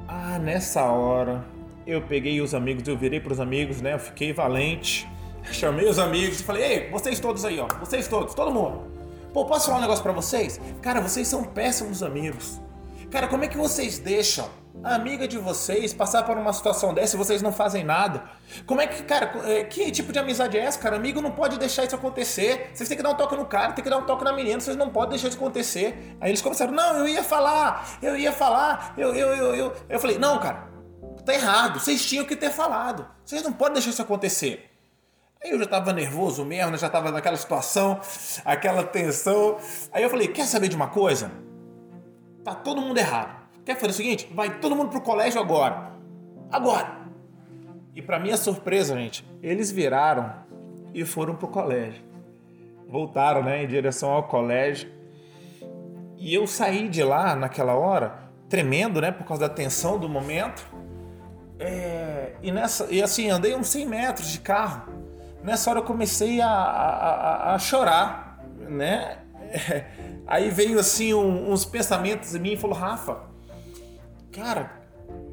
Ah, 0.08 0.40
nessa 0.40 0.86
hora 0.86 1.46
eu 1.86 2.02
peguei 2.02 2.42
os 2.42 2.56
amigos, 2.56 2.88
eu 2.88 2.98
virei 2.98 3.20
pros 3.20 3.40
amigos, 3.40 3.80
né? 3.80 3.94
Eu 3.94 4.00
fiquei 4.00 4.34
valente. 4.34 5.08
Chamei 5.54 5.88
os 5.88 6.00
amigos 6.00 6.40
e 6.40 6.44
falei: 6.44 6.64
Ei, 6.64 6.90
vocês 6.90 7.20
todos 7.20 7.46
aí, 7.46 7.60
ó. 7.60 7.68
Vocês 7.80 8.08
todos, 8.08 8.34
todo 8.34 8.52
mundo. 8.52 8.82
Pô, 9.32 9.46
posso 9.46 9.68
falar 9.68 9.78
um 9.78 9.82
negócio 9.82 10.02
para 10.02 10.14
vocês? 10.14 10.60
Cara, 10.82 11.00
vocês 11.00 11.28
são 11.28 11.44
péssimos 11.44 12.02
amigos. 12.02 12.60
Cara, 13.12 13.28
como 13.28 13.44
é 13.44 13.48
que 13.48 13.56
vocês 13.56 14.00
deixam 14.00 14.50
amiga 14.84 15.28
de 15.28 15.38
vocês 15.38 15.94
passar 15.94 16.24
por 16.24 16.38
uma 16.38 16.52
situação 16.54 16.94
dessa 16.94 17.16
e 17.16 17.18
vocês 17.18 17.42
não 17.42 17.52
fazem 17.52 17.84
nada? 17.84 18.24
Como 18.66 18.82
é 18.82 18.88
que, 18.88 19.04
cara, 19.04 19.32
é, 19.46 19.64
que 19.64 19.92
tipo 19.92 20.12
de 20.12 20.20
amizade 20.20 20.58
é 20.58 20.62
essa, 20.62 20.80
cara? 20.80 20.96
Amigo 20.96 21.22
não 21.22 21.32
pode 21.32 21.58
deixar 21.58 21.84
isso 21.84 21.96
acontecer. 21.96 22.72
Vocês 22.74 22.88
têm 22.88 22.98
que 22.98 23.04
dar 23.04 23.10
um 23.10 23.16
toque 23.16 23.36
no 23.36 23.46
cara, 23.46 23.74
tem 23.74 23.84
que 23.84 23.90
dar 23.90 23.98
um 23.98 24.06
toque 24.06 24.24
na 24.24 24.34
menina, 24.34 24.60
vocês 24.60 24.78
não 24.78 24.90
podem 24.90 25.12
deixar 25.12 25.28
isso 25.28 25.38
acontecer. 25.38 26.18
Aí 26.20 26.32
eles 26.32 26.42
começaram, 26.42 26.72
não, 26.74 26.98
eu 26.98 27.08
ia 27.08 27.24
falar, 27.24 27.98
eu 28.02 28.18
ia 28.18 28.32
falar, 28.32 28.94
eu, 28.98 29.14
eu, 29.14 29.28
eu, 29.36 29.56
eu. 29.56 29.74
Eu 29.90 30.00
falei, 30.00 30.18
não, 30.18 30.40
cara, 30.40 30.68
tá 31.26 31.34
errado, 31.34 31.80
vocês 31.80 32.04
tinham 32.06 32.26
que 32.26 32.36
ter 32.36 32.50
falado. 32.50 33.08
Vocês 33.26 33.44
não 33.44 33.54
podem 33.54 33.74
deixar 33.74 33.92
isso 33.92 34.02
acontecer. 34.02 34.70
Aí 35.44 35.50
eu 35.50 35.58
já 35.58 35.64
estava 35.64 35.92
nervoso 35.92 36.46
mesmo, 36.46 36.78
já 36.78 36.86
estava 36.88 37.12
naquela 37.12 37.36
situação, 37.36 38.00
aquela 38.46 38.84
tensão. 38.84 39.58
Aí 39.92 40.04
eu 40.04 40.10
falei: 40.10 40.28
quer 40.28 40.46
saber 40.46 40.68
de 40.68 40.76
uma 40.76 40.88
coisa? 40.88 41.32
Tá 42.44 42.54
todo 42.54 42.82
mundo 42.82 42.98
errado. 42.98 43.41
Quer 43.66 43.76
fazer 43.76 43.92
o 43.92 43.94
seguinte? 43.94 44.30
Vai 44.34 44.60
todo 44.60 44.76
mundo 44.76 44.90
pro 44.90 45.02
colégio 45.02 45.40
agora. 45.40 45.92
Agora! 46.52 47.02
E 47.96 48.02
para 48.02 48.20
minha 48.20 48.38
surpresa, 48.38 48.96
gente, 48.96 49.26
eles 49.42 49.72
viraram 49.72 50.34
e 50.94 51.04
foram 51.06 51.36
pro 51.36 51.48
colégio. 51.48 52.04
Voltaram, 52.88 53.44
né, 53.44 53.64
em 53.64 53.68
direção 53.68 54.12
ao 54.12 54.24
colégio. 54.24 54.92
E 56.18 56.34
eu 56.34 56.48
saí 56.48 56.88
de 56.88 57.04
lá 57.04 57.36
naquela 57.36 57.74
hora, 57.74 58.20
tremendo, 58.50 59.02
né, 59.02 59.12
por 59.12 59.26
causa 59.26 59.48
da 59.48 59.54
tensão 59.54 59.98
do 59.98 60.08
momento. 60.08 60.66
É, 61.60 62.34
e, 62.42 62.52
nessa, 62.52 62.88
e 62.90 63.02
assim, 63.02 63.30
andei 63.30 63.56
uns 63.56 63.68
100 63.68 63.86
metros 63.88 64.28
de 64.30 64.40
carro 64.40 65.02
nessa 65.44 65.70
hora 65.70 65.80
eu 65.80 65.84
comecei 65.84 66.42
a, 66.42 66.50
a, 66.50 67.56
a 67.56 67.60
chorar, 67.60 68.40
né? 68.70 69.20
Aí 70.28 70.50
veio 70.50 70.80
assim 70.80 71.14
um, 71.14 71.52
uns 71.52 71.66
pensamentos 71.66 72.34
em 72.36 72.40
mim 72.40 72.54
e 72.54 72.58
falou, 72.58 72.76
Rafa, 72.76 73.20
cara, 74.32 74.82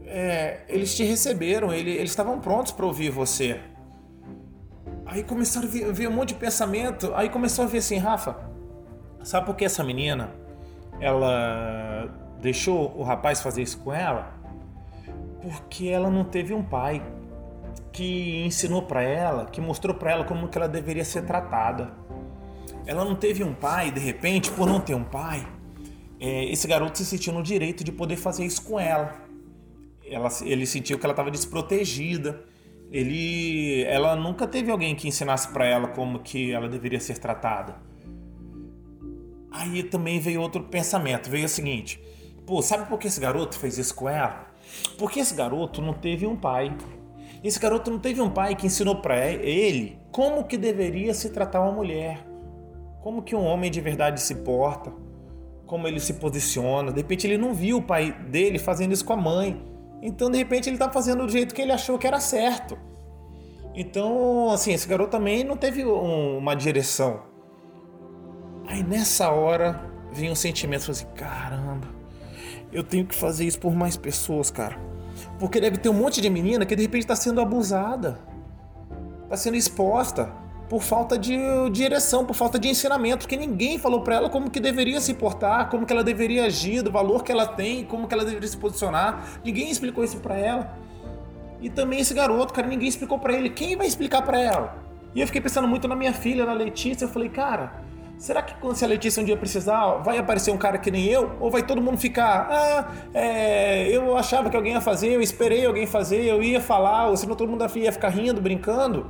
é, 0.04 0.60
eles 0.68 0.94
te 0.96 1.04
receberam, 1.04 1.72
ele, 1.72 1.90
eles 1.90 2.10
estavam 2.10 2.40
prontos 2.40 2.72
para 2.72 2.86
ouvir 2.86 3.10
você. 3.10 3.60
Aí 5.06 5.22
começaram 5.22 5.66
a 5.66 5.92
ver, 5.92 6.08
um 6.08 6.12
monte 6.12 6.30
de 6.30 6.34
pensamento, 6.34 7.12
aí 7.14 7.28
começou 7.28 7.64
a 7.64 7.68
ver 7.68 7.78
assim, 7.78 7.96
Rafa, 7.96 8.36
sabe 9.22 9.46
por 9.46 9.56
que 9.56 9.64
essa 9.64 9.82
menina, 9.82 10.30
ela 11.00 12.08
deixou 12.40 12.94
o 12.96 13.02
rapaz 13.02 13.40
fazer 13.40 13.62
isso 13.62 13.78
com 13.78 13.92
ela? 13.92 14.34
Porque 15.40 15.88
ela 15.88 16.10
não 16.10 16.24
teve 16.24 16.52
um 16.52 16.62
pai 16.62 17.02
que 17.92 18.44
ensinou 18.44 18.82
para 18.82 19.02
ela, 19.02 19.46
que 19.46 19.60
mostrou 19.60 19.94
para 19.94 20.12
ela 20.12 20.24
como 20.24 20.48
que 20.48 20.58
ela 20.58 20.68
deveria 20.68 21.04
ser 21.04 21.22
tratada. 21.22 21.92
Ela 22.86 23.04
não 23.04 23.14
teve 23.14 23.42
um 23.42 23.54
pai, 23.54 23.90
de 23.90 24.00
repente, 24.00 24.50
por 24.50 24.66
não 24.66 24.80
ter 24.80 24.94
um 24.94 25.04
pai, 25.04 25.46
esse 26.20 26.66
garoto 26.66 26.98
se 26.98 27.04
sentiu 27.04 27.32
no 27.32 27.42
direito 27.42 27.84
de 27.84 27.92
poder 27.92 28.16
fazer 28.16 28.44
isso 28.44 28.62
com 28.62 28.78
ela. 28.78 29.14
ela 30.04 30.28
ele 30.42 30.66
sentiu 30.66 30.98
que 30.98 31.06
ela 31.06 31.12
estava 31.12 31.30
desprotegida. 31.30 32.44
Ele, 32.90 33.82
ela 33.84 34.16
nunca 34.16 34.46
teve 34.46 34.70
alguém 34.70 34.94
que 34.94 35.06
ensinasse 35.06 35.48
para 35.48 35.66
ela 35.66 35.88
como 35.88 36.20
que 36.20 36.52
ela 36.52 36.68
deveria 36.68 36.98
ser 36.98 37.18
tratada. 37.18 37.76
Aí 39.50 39.82
também 39.82 40.18
veio 40.18 40.40
outro 40.40 40.62
pensamento, 40.64 41.30
veio 41.30 41.44
o 41.44 41.48
seguinte: 41.48 42.00
pô, 42.46 42.62
sabe 42.62 42.88
por 42.88 42.98
que 42.98 43.06
esse 43.06 43.20
garoto 43.20 43.58
fez 43.58 43.78
isso 43.78 43.94
com 43.94 44.08
ela? 44.08 44.46
Porque 44.98 45.20
esse 45.20 45.34
garoto 45.34 45.80
não 45.80 45.92
teve 45.92 46.26
um 46.26 46.36
pai. 46.36 46.76
Esse 47.44 47.60
garoto 47.60 47.90
não 47.90 47.98
teve 47.98 48.20
um 48.20 48.30
pai 48.30 48.56
que 48.56 48.66
ensinou 48.66 48.96
para 48.96 49.26
ele 49.30 49.98
como 50.10 50.44
que 50.44 50.56
deveria 50.56 51.14
se 51.14 51.30
tratar 51.30 51.60
uma 51.60 51.70
mulher, 51.70 52.26
como 53.00 53.22
que 53.22 53.36
um 53.36 53.44
homem 53.44 53.70
de 53.70 53.80
verdade 53.80 54.20
se 54.20 54.34
porta, 54.36 54.92
como 55.68 55.86
ele 55.86 56.00
se 56.00 56.14
posiciona. 56.14 56.90
De 56.90 56.96
repente 56.96 57.26
ele 57.26 57.38
não 57.38 57.54
viu 57.54 57.76
o 57.76 57.82
pai 57.82 58.10
dele 58.10 58.58
fazendo 58.58 58.92
isso 58.92 59.04
com 59.04 59.12
a 59.12 59.16
mãe. 59.16 59.62
Então, 60.02 60.30
de 60.30 60.38
repente, 60.38 60.68
ele 60.68 60.76
está 60.76 60.88
fazendo 60.90 61.26
do 61.26 61.30
jeito 61.30 61.54
que 61.54 61.60
ele 61.60 61.72
achou 61.72 61.98
que 61.98 62.06
era 62.06 62.20
certo. 62.20 62.78
Então, 63.74 64.50
assim, 64.50 64.72
esse 64.72 64.88
garoto 64.88 65.10
também 65.10 65.44
não 65.44 65.56
teve 65.56 65.84
um, 65.84 66.38
uma 66.38 66.54
direção. 66.54 67.22
Aí 68.66 68.82
nessa 68.82 69.30
hora 69.30 69.90
vem 70.12 70.30
um 70.30 70.34
sentimento 70.34 70.90
assim: 70.90 71.06
caramba, 71.14 71.88
eu 72.72 72.82
tenho 72.82 73.06
que 73.06 73.14
fazer 73.14 73.44
isso 73.44 73.58
por 73.58 73.74
mais 73.74 73.96
pessoas, 73.96 74.50
cara. 74.50 74.78
Porque 75.38 75.60
deve 75.60 75.78
ter 75.78 75.88
um 75.88 75.94
monte 75.94 76.20
de 76.20 76.30
menina 76.30 76.64
que 76.64 76.76
de 76.76 76.82
repente 76.82 77.02
está 77.02 77.16
sendo 77.16 77.40
abusada, 77.40 78.20
está 79.24 79.36
sendo 79.36 79.56
exposta 79.56 80.32
por 80.68 80.82
falta 80.82 81.18
de 81.18 81.38
direção, 81.70 82.24
por 82.24 82.34
falta 82.34 82.58
de 82.58 82.68
ensinamento, 82.68 83.20
porque 83.20 83.36
ninguém 83.36 83.78
falou 83.78 84.02
para 84.02 84.16
ela 84.16 84.28
como 84.28 84.50
que 84.50 84.60
deveria 84.60 85.00
se 85.00 85.14
portar, 85.14 85.70
como 85.70 85.86
que 85.86 85.92
ela 85.92 86.04
deveria 86.04 86.44
agir, 86.44 86.82
do 86.82 86.90
valor 86.90 87.24
que 87.24 87.32
ela 87.32 87.46
tem, 87.46 87.84
como 87.84 88.06
que 88.06 88.14
ela 88.14 88.24
deveria 88.24 88.48
se 88.48 88.56
posicionar. 88.56 89.40
Ninguém 89.42 89.70
explicou 89.70 90.04
isso 90.04 90.18
para 90.18 90.36
ela. 90.36 90.76
E 91.60 91.70
também 91.70 92.00
esse 92.00 92.12
garoto, 92.12 92.52
cara, 92.52 92.66
ninguém 92.66 92.88
explicou 92.88 93.18
para 93.18 93.32
ele. 93.32 93.50
Quem 93.50 93.76
vai 93.76 93.86
explicar 93.86 94.22
para 94.22 94.38
ela? 94.38 94.76
E 95.14 95.20
eu 95.20 95.26
fiquei 95.26 95.40
pensando 95.40 95.66
muito 95.66 95.88
na 95.88 95.96
minha 95.96 96.12
filha, 96.12 96.44
na 96.44 96.52
Letícia. 96.52 97.06
Eu 97.06 97.08
falei, 97.08 97.28
cara, 97.28 97.88
Será 98.18 98.42
que 98.42 98.52
quando 98.56 98.74
se 98.74 98.84
a 98.84 98.88
Letícia 98.88 99.22
um 99.22 99.24
dia 99.24 99.36
precisar, 99.36 99.98
vai 99.98 100.18
aparecer 100.18 100.50
um 100.50 100.58
cara 100.58 100.76
que 100.76 100.90
nem 100.90 101.04
eu? 101.06 101.36
Ou 101.38 101.52
vai 101.52 101.62
todo 101.62 101.80
mundo 101.80 101.96
ficar, 101.98 102.48
ah, 102.50 102.92
é, 103.14 103.88
eu 103.88 104.16
achava 104.16 104.50
que 104.50 104.56
alguém 104.56 104.72
ia 104.72 104.80
fazer, 104.80 105.12
eu 105.12 105.22
esperei 105.22 105.64
alguém 105.64 105.86
fazer, 105.86 106.24
eu 106.24 106.42
ia 106.42 106.60
falar, 106.60 107.06
ou 107.06 107.16
senão 107.16 107.36
todo 107.36 107.48
mundo 107.48 107.64
ia 107.76 107.92
ficar 107.92 108.08
rindo, 108.08 108.40
brincando? 108.40 109.08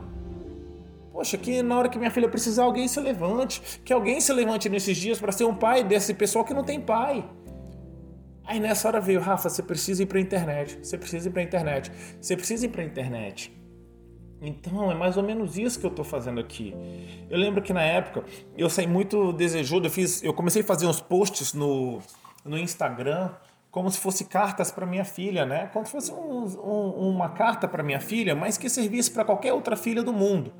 Poxa, 1.18 1.36
que 1.36 1.64
na 1.64 1.76
hora 1.76 1.88
que 1.88 1.98
minha 1.98 2.12
filha 2.12 2.28
precisar, 2.28 2.62
alguém 2.62 2.86
se 2.86 3.00
levante. 3.00 3.80
Que 3.84 3.92
alguém 3.92 4.20
se 4.20 4.32
levante 4.32 4.68
nesses 4.68 4.96
dias 4.96 5.18
para 5.18 5.32
ser 5.32 5.42
um 5.46 5.54
pai 5.54 5.82
desse 5.82 6.14
pessoal 6.14 6.44
que 6.44 6.54
não 6.54 6.62
tem 6.62 6.80
pai. 6.80 7.28
Aí 8.44 8.60
nessa 8.60 8.86
hora 8.86 9.00
veio, 9.00 9.18
Rafa, 9.18 9.48
você 9.48 9.60
precisa 9.60 10.04
ir 10.04 10.06
para 10.06 10.18
a 10.18 10.20
internet. 10.20 10.78
Você 10.80 10.96
precisa 10.96 11.28
ir 11.28 11.32
para 11.32 11.42
a 11.42 11.44
internet. 11.44 11.90
Você 12.20 12.36
precisa 12.36 12.66
ir 12.66 12.68
para 12.68 12.82
a 12.82 12.84
internet. 12.84 13.52
Então 14.40 14.92
é 14.92 14.94
mais 14.94 15.16
ou 15.16 15.24
menos 15.24 15.58
isso 15.58 15.80
que 15.80 15.86
eu 15.86 15.90
estou 15.90 16.04
fazendo 16.04 16.38
aqui. 16.38 16.72
Eu 17.28 17.36
lembro 17.36 17.62
que 17.62 17.72
na 17.72 17.82
época 17.82 18.24
eu 18.56 18.70
saí 18.70 18.86
muito 18.86 19.32
desejoso, 19.32 19.86
eu 19.86 19.90
fiz, 19.90 20.22
eu 20.22 20.32
comecei 20.32 20.62
a 20.62 20.64
fazer 20.64 20.86
uns 20.86 21.00
posts 21.00 21.52
no, 21.52 21.98
no 22.44 22.56
Instagram 22.56 23.32
como 23.72 23.90
se 23.90 23.98
fosse 23.98 24.24
cartas 24.24 24.70
para 24.70 24.86
minha 24.86 25.04
filha, 25.04 25.44
né? 25.44 25.68
Como 25.72 25.84
se 25.84 25.90
fosse 25.90 26.12
um, 26.12 26.44
um, 26.44 27.10
uma 27.10 27.30
carta 27.30 27.66
para 27.66 27.82
minha 27.82 27.98
filha, 27.98 28.36
mas 28.36 28.56
que 28.56 28.70
servisse 28.70 29.10
para 29.10 29.24
qualquer 29.24 29.52
outra 29.52 29.76
filha 29.76 30.00
do 30.00 30.12
mundo. 30.12 30.52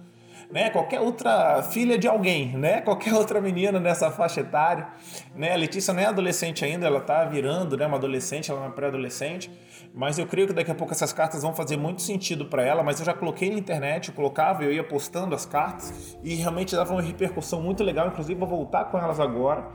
Né? 0.50 0.70
Qualquer 0.70 1.00
outra 1.00 1.62
filha 1.62 1.98
de 1.98 2.08
alguém, 2.08 2.56
né? 2.56 2.80
Qualquer 2.80 3.14
outra 3.14 3.40
menina 3.40 3.78
nessa 3.78 4.10
faixa 4.10 4.40
etária, 4.40 4.88
né? 5.34 5.52
A 5.52 5.56
Letícia 5.56 5.92
não 5.92 6.00
é 6.00 6.06
adolescente 6.06 6.64
ainda, 6.64 6.86
ela 6.86 7.00
tá 7.00 7.24
virando, 7.24 7.76
né? 7.76 7.86
Uma 7.86 7.96
adolescente, 7.96 8.50
ela 8.50 8.60
é 8.60 8.64
uma 8.64 8.72
pré-adolescente, 8.72 9.50
mas 9.94 10.18
eu 10.18 10.26
creio 10.26 10.46
que 10.46 10.52
daqui 10.52 10.70
a 10.70 10.74
pouco 10.74 10.92
essas 10.92 11.12
cartas 11.12 11.42
vão 11.42 11.54
fazer 11.54 11.76
muito 11.76 12.02
sentido 12.02 12.46
para 12.46 12.62
ela. 12.62 12.82
Mas 12.82 12.98
eu 12.98 13.06
já 13.06 13.12
coloquei 13.12 13.50
na 13.50 13.58
internet, 13.58 14.08
eu 14.08 14.14
colocava, 14.14 14.64
eu 14.64 14.72
ia 14.72 14.84
postando 14.84 15.34
as 15.34 15.44
cartas 15.44 16.18
e 16.22 16.34
realmente 16.34 16.74
dava 16.74 16.92
uma 16.92 17.02
repercussão 17.02 17.60
muito 17.60 17.84
legal. 17.84 18.08
Inclusive, 18.08 18.38
vou 18.38 18.48
voltar 18.48 18.86
com 18.86 18.98
elas 18.98 19.20
agora. 19.20 19.68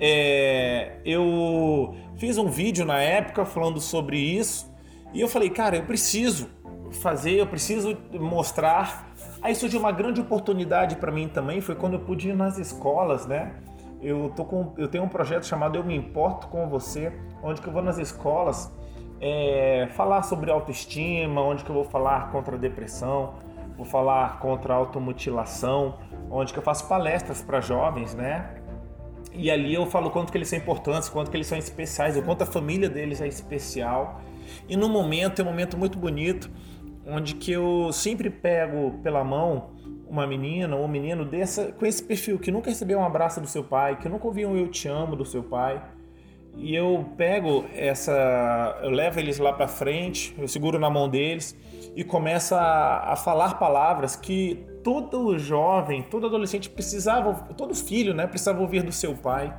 É, 0.00 0.96
eu 1.04 1.94
fiz 2.16 2.36
um 2.36 2.48
vídeo 2.48 2.84
na 2.84 3.00
época 3.00 3.44
falando 3.44 3.80
sobre 3.80 4.18
isso 4.18 4.72
e 5.12 5.20
eu 5.20 5.28
falei, 5.28 5.50
cara, 5.50 5.76
eu 5.76 5.84
preciso 5.84 6.48
fazer, 6.94 7.32
eu 7.32 7.46
preciso 7.46 7.96
mostrar. 8.12 9.12
Aí 9.44 9.54
surgiu 9.54 9.78
uma 9.78 9.92
grande 9.92 10.22
oportunidade 10.22 10.96
para 10.96 11.12
mim 11.12 11.28
também, 11.28 11.60
foi 11.60 11.74
quando 11.74 11.92
eu 11.92 12.00
pude 12.00 12.30
ir 12.30 12.34
nas 12.34 12.56
escolas, 12.56 13.26
né? 13.26 13.52
Eu, 14.00 14.32
tô 14.34 14.42
com, 14.42 14.72
eu 14.78 14.88
tenho 14.88 15.04
um 15.04 15.08
projeto 15.08 15.44
chamado 15.44 15.76
Eu 15.76 15.84
Me 15.84 15.94
Importo 15.94 16.46
Com 16.46 16.66
Você, 16.70 17.12
onde 17.42 17.60
que 17.60 17.68
eu 17.68 17.72
vou 17.72 17.82
nas 17.82 17.98
escolas 17.98 18.72
é, 19.20 19.86
falar 19.92 20.22
sobre 20.22 20.50
autoestima, 20.50 21.42
onde 21.42 21.62
que 21.62 21.68
eu 21.68 21.74
vou 21.74 21.84
falar 21.84 22.30
contra 22.32 22.56
a 22.56 22.58
depressão, 22.58 23.34
vou 23.76 23.84
falar 23.84 24.38
contra 24.38 24.72
a 24.72 24.76
automutilação, 24.78 25.98
onde 26.30 26.50
que 26.50 26.58
eu 26.58 26.62
faço 26.62 26.88
palestras 26.88 27.42
para 27.42 27.60
jovens, 27.60 28.14
né? 28.14 28.62
E 29.34 29.50
ali 29.50 29.74
eu 29.74 29.84
falo 29.84 30.10
quanto 30.10 30.32
que 30.32 30.38
eles 30.38 30.48
são 30.48 30.58
importantes, 30.58 31.10
quanto 31.10 31.30
que 31.30 31.36
eles 31.36 31.46
são 31.46 31.58
especiais, 31.58 32.16
o 32.16 32.22
quanto 32.22 32.40
a 32.40 32.46
família 32.46 32.88
deles 32.88 33.20
é 33.20 33.28
especial. 33.28 34.22
E 34.66 34.74
no 34.74 34.88
momento, 34.88 35.40
é 35.40 35.42
um 35.42 35.48
momento 35.48 35.76
muito 35.76 35.98
bonito, 35.98 36.50
onde 37.06 37.34
que 37.34 37.52
eu 37.52 37.92
sempre 37.92 38.30
pego 38.30 38.98
pela 39.02 39.22
mão 39.22 39.70
uma 40.08 40.26
menina 40.26 40.76
ou 40.76 40.84
um 40.84 40.88
menino 40.88 41.24
dessa, 41.24 41.72
com 41.72 41.84
esse 41.84 42.02
perfil, 42.02 42.38
que 42.38 42.50
nunca 42.50 42.70
recebeu 42.70 42.98
um 42.98 43.04
abraço 43.04 43.40
do 43.40 43.46
seu 43.46 43.64
pai, 43.64 43.98
que 43.98 44.08
nunca 44.08 44.26
ouviu 44.26 44.48
um 44.48 44.56
eu 44.56 44.68
te 44.68 44.88
amo 44.88 45.16
do 45.16 45.24
seu 45.24 45.42
pai. 45.42 45.82
E 46.56 46.74
eu 46.74 47.04
pego 47.16 47.64
essa, 47.74 48.78
eu 48.82 48.90
levo 48.90 49.18
eles 49.18 49.38
lá 49.38 49.52
para 49.52 49.66
frente, 49.66 50.32
eu 50.38 50.46
seguro 50.46 50.78
na 50.78 50.88
mão 50.88 51.08
deles 51.08 51.56
e 51.96 52.04
começo 52.04 52.54
a, 52.54 53.12
a 53.12 53.16
falar 53.16 53.58
palavras 53.58 54.14
que 54.14 54.64
todo 54.84 55.36
jovem, 55.36 56.02
todo 56.02 56.26
adolescente 56.26 56.70
precisava, 56.70 57.34
todo 57.54 57.74
filho, 57.74 58.14
né, 58.14 58.26
precisava 58.26 58.60
ouvir 58.60 58.82
do 58.84 58.92
seu 58.92 59.14
pai. 59.14 59.52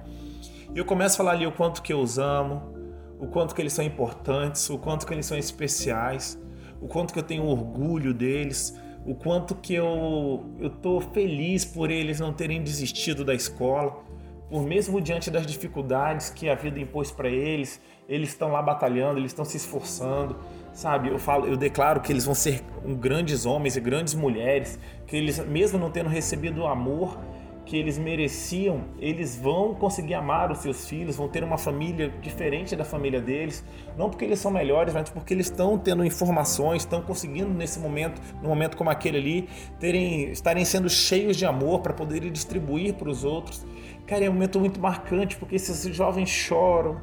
E 0.73 0.77
eu 0.77 0.85
começo 0.85 1.15
a 1.15 1.17
falar 1.17 1.31
ali 1.31 1.45
o 1.45 1.51
quanto 1.51 1.81
que 1.81 1.91
eu 1.91 1.99
os 1.99 2.17
amo, 2.17 2.73
o 3.19 3.27
quanto 3.27 3.53
que 3.53 3.61
eles 3.61 3.73
são 3.73 3.83
importantes, 3.83 4.69
o 4.69 4.77
quanto 4.77 5.05
que 5.05 5.13
eles 5.13 5.25
são 5.25 5.37
especiais, 5.37 6.39
o 6.81 6.87
quanto 6.87 7.13
que 7.13 7.19
eu 7.19 7.23
tenho 7.23 7.45
orgulho 7.45 8.13
deles, 8.13 8.79
o 9.05 9.13
quanto 9.13 9.55
que 9.55 9.73
eu 9.73 10.45
eu 10.59 10.69
tô 10.69 10.99
feliz 10.99 11.63
por 11.63 11.91
eles 11.91 12.19
não 12.19 12.33
terem 12.33 12.63
desistido 12.63 13.23
da 13.23 13.33
escola, 13.33 14.03
por 14.49 14.63
mesmo 14.63 15.01
diante 15.01 15.31
das 15.31 15.45
dificuldades 15.45 16.29
que 16.29 16.49
a 16.49 16.55
vida 16.55 16.79
impôs 16.79 17.11
para 17.11 17.29
eles, 17.29 17.81
eles 18.07 18.29
estão 18.29 18.51
lá 18.51 18.61
batalhando, 18.61 19.19
eles 19.19 19.31
estão 19.31 19.43
se 19.43 19.57
esforçando, 19.57 20.37
sabe? 20.71 21.09
Eu 21.09 21.17
falo, 21.17 21.47
eu 21.47 21.57
declaro 21.57 22.01
que 22.01 22.11
eles 22.11 22.25
vão 22.25 22.35
ser 22.35 22.63
grandes 22.99 23.45
homens 23.45 23.75
e 23.75 23.81
grandes 23.81 24.13
mulheres, 24.13 24.79
que 25.07 25.15
eles 25.15 25.39
mesmo 25.47 25.79
não 25.79 25.89
tendo 25.89 26.09
recebido 26.09 26.61
o 26.61 26.67
amor 26.67 27.19
que 27.65 27.75
eles 27.75 27.97
mereciam, 27.97 28.83
eles 28.99 29.35
vão 29.35 29.73
conseguir 29.73 30.13
amar 30.13 30.51
os 30.51 30.59
seus 30.59 30.87
filhos, 30.87 31.15
vão 31.15 31.27
ter 31.27 31.43
uma 31.43 31.57
família 31.57 32.13
diferente 32.21 32.75
da 32.75 32.85
família 32.85 33.19
deles, 33.19 33.65
não 33.97 34.09
porque 34.09 34.23
eles 34.23 34.39
são 34.39 34.51
melhores, 34.51 34.93
mas 34.93 35.09
porque 35.09 35.33
eles 35.33 35.47
estão 35.47 35.77
tendo 35.77 36.05
informações, 36.05 36.83
estão 36.83 37.01
conseguindo 37.01 37.49
nesse 37.49 37.79
momento, 37.79 38.21
num 38.41 38.49
momento 38.49 38.77
como 38.77 38.91
aquele 38.91 39.17
ali, 39.17 39.49
terem, 39.79 40.31
estarem 40.31 40.63
sendo 40.63 40.87
cheios 40.89 41.35
de 41.35 41.45
amor 41.45 41.79
para 41.79 41.91
poderem 41.91 42.31
distribuir 42.31 42.93
para 42.93 43.09
os 43.09 43.23
outros. 43.23 43.65
Cara, 44.05 44.23
é 44.23 44.29
um 44.29 44.33
momento 44.33 44.59
muito 44.59 44.79
marcante 44.79 45.35
porque 45.35 45.55
esses 45.55 45.83
jovens 45.95 46.29
choram, 46.29 47.01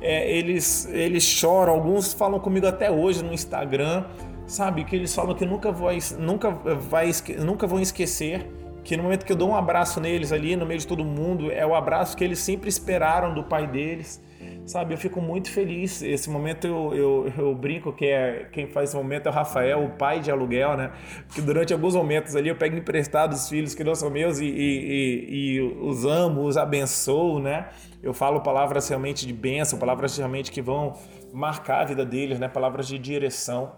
é, 0.00 0.28
eles, 0.36 0.86
eles 0.86 1.22
choram, 1.22 1.72
alguns 1.72 2.12
falam 2.12 2.40
comigo 2.40 2.66
até 2.66 2.90
hoje 2.90 3.22
no 3.22 3.32
Instagram, 3.32 4.04
sabe, 4.44 4.84
que 4.84 4.96
eles 4.96 5.14
falam 5.14 5.36
que 5.36 5.46
nunca, 5.46 5.70
nunca, 6.18 6.50
vai, 6.50 7.10
nunca 7.38 7.68
vão 7.68 7.78
esquecer 7.78 8.59
que 8.82 8.96
no 8.96 9.02
momento 9.02 9.24
que 9.24 9.32
eu 9.32 9.36
dou 9.36 9.50
um 9.50 9.56
abraço 9.56 10.00
neles 10.00 10.32
ali, 10.32 10.56
no 10.56 10.66
meio 10.66 10.80
de 10.80 10.86
todo 10.86 11.04
mundo, 11.04 11.50
é 11.50 11.66
o 11.66 11.74
abraço 11.74 12.16
que 12.16 12.24
eles 12.24 12.38
sempre 12.38 12.68
esperaram 12.68 13.34
do 13.34 13.44
pai 13.44 13.66
deles, 13.66 14.22
sabe? 14.64 14.94
Eu 14.94 14.98
fico 14.98 15.20
muito 15.20 15.50
feliz. 15.50 16.02
Esse 16.02 16.30
momento 16.30 16.66
eu, 16.66 16.94
eu, 16.94 17.32
eu 17.36 17.54
brinco 17.54 17.92
que 17.92 18.06
é 18.06 18.48
quem 18.52 18.66
faz 18.66 18.90
esse 18.90 18.96
momento 18.96 19.26
é 19.26 19.30
o 19.30 19.32
Rafael, 19.32 19.84
o 19.84 19.90
pai 19.90 20.20
de 20.20 20.30
aluguel, 20.30 20.76
né? 20.76 20.92
Que 21.34 21.40
durante 21.40 21.72
alguns 21.72 21.94
momentos 21.94 22.34
ali 22.36 22.48
eu 22.48 22.56
pego 22.56 22.76
emprestado 22.76 23.32
os 23.32 23.48
filhos 23.48 23.74
que 23.74 23.84
não 23.84 23.94
são 23.94 24.10
meus 24.10 24.38
e, 24.38 24.46
e, 24.46 24.48
e, 24.48 25.54
e 25.56 25.60
os 25.60 26.04
amo, 26.04 26.42
os 26.42 26.56
abençoo, 26.56 27.38
né? 27.38 27.68
Eu 28.02 28.14
falo 28.14 28.40
palavras 28.40 28.88
realmente 28.88 29.26
de 29.26 29.32
bênção, 29.32 29.78
palavras 29.78 30.16
realmente 30.16 30.50
que 30.50 30.62
vão 30.62 30.94
marcar 31.32 31.82
a 31.82 31.84
vida 31.84 32.04
deles, 32.04 32.38
né? 32.38 32.48
Palavras 32.48 32.88
de 32.88 32.98
direção. 32.98 33.72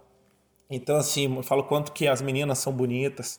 Então, 0.71 0.97
assim, 0.97 1.37
eu 1.37 1.43
falo 1.43 1.65
quanto 1.65 1.93
que 1.93 2.09
as 2.09 2.23
meninas 2.23 2.59
são 2.59 2.73
bonitas, 2.73 3.38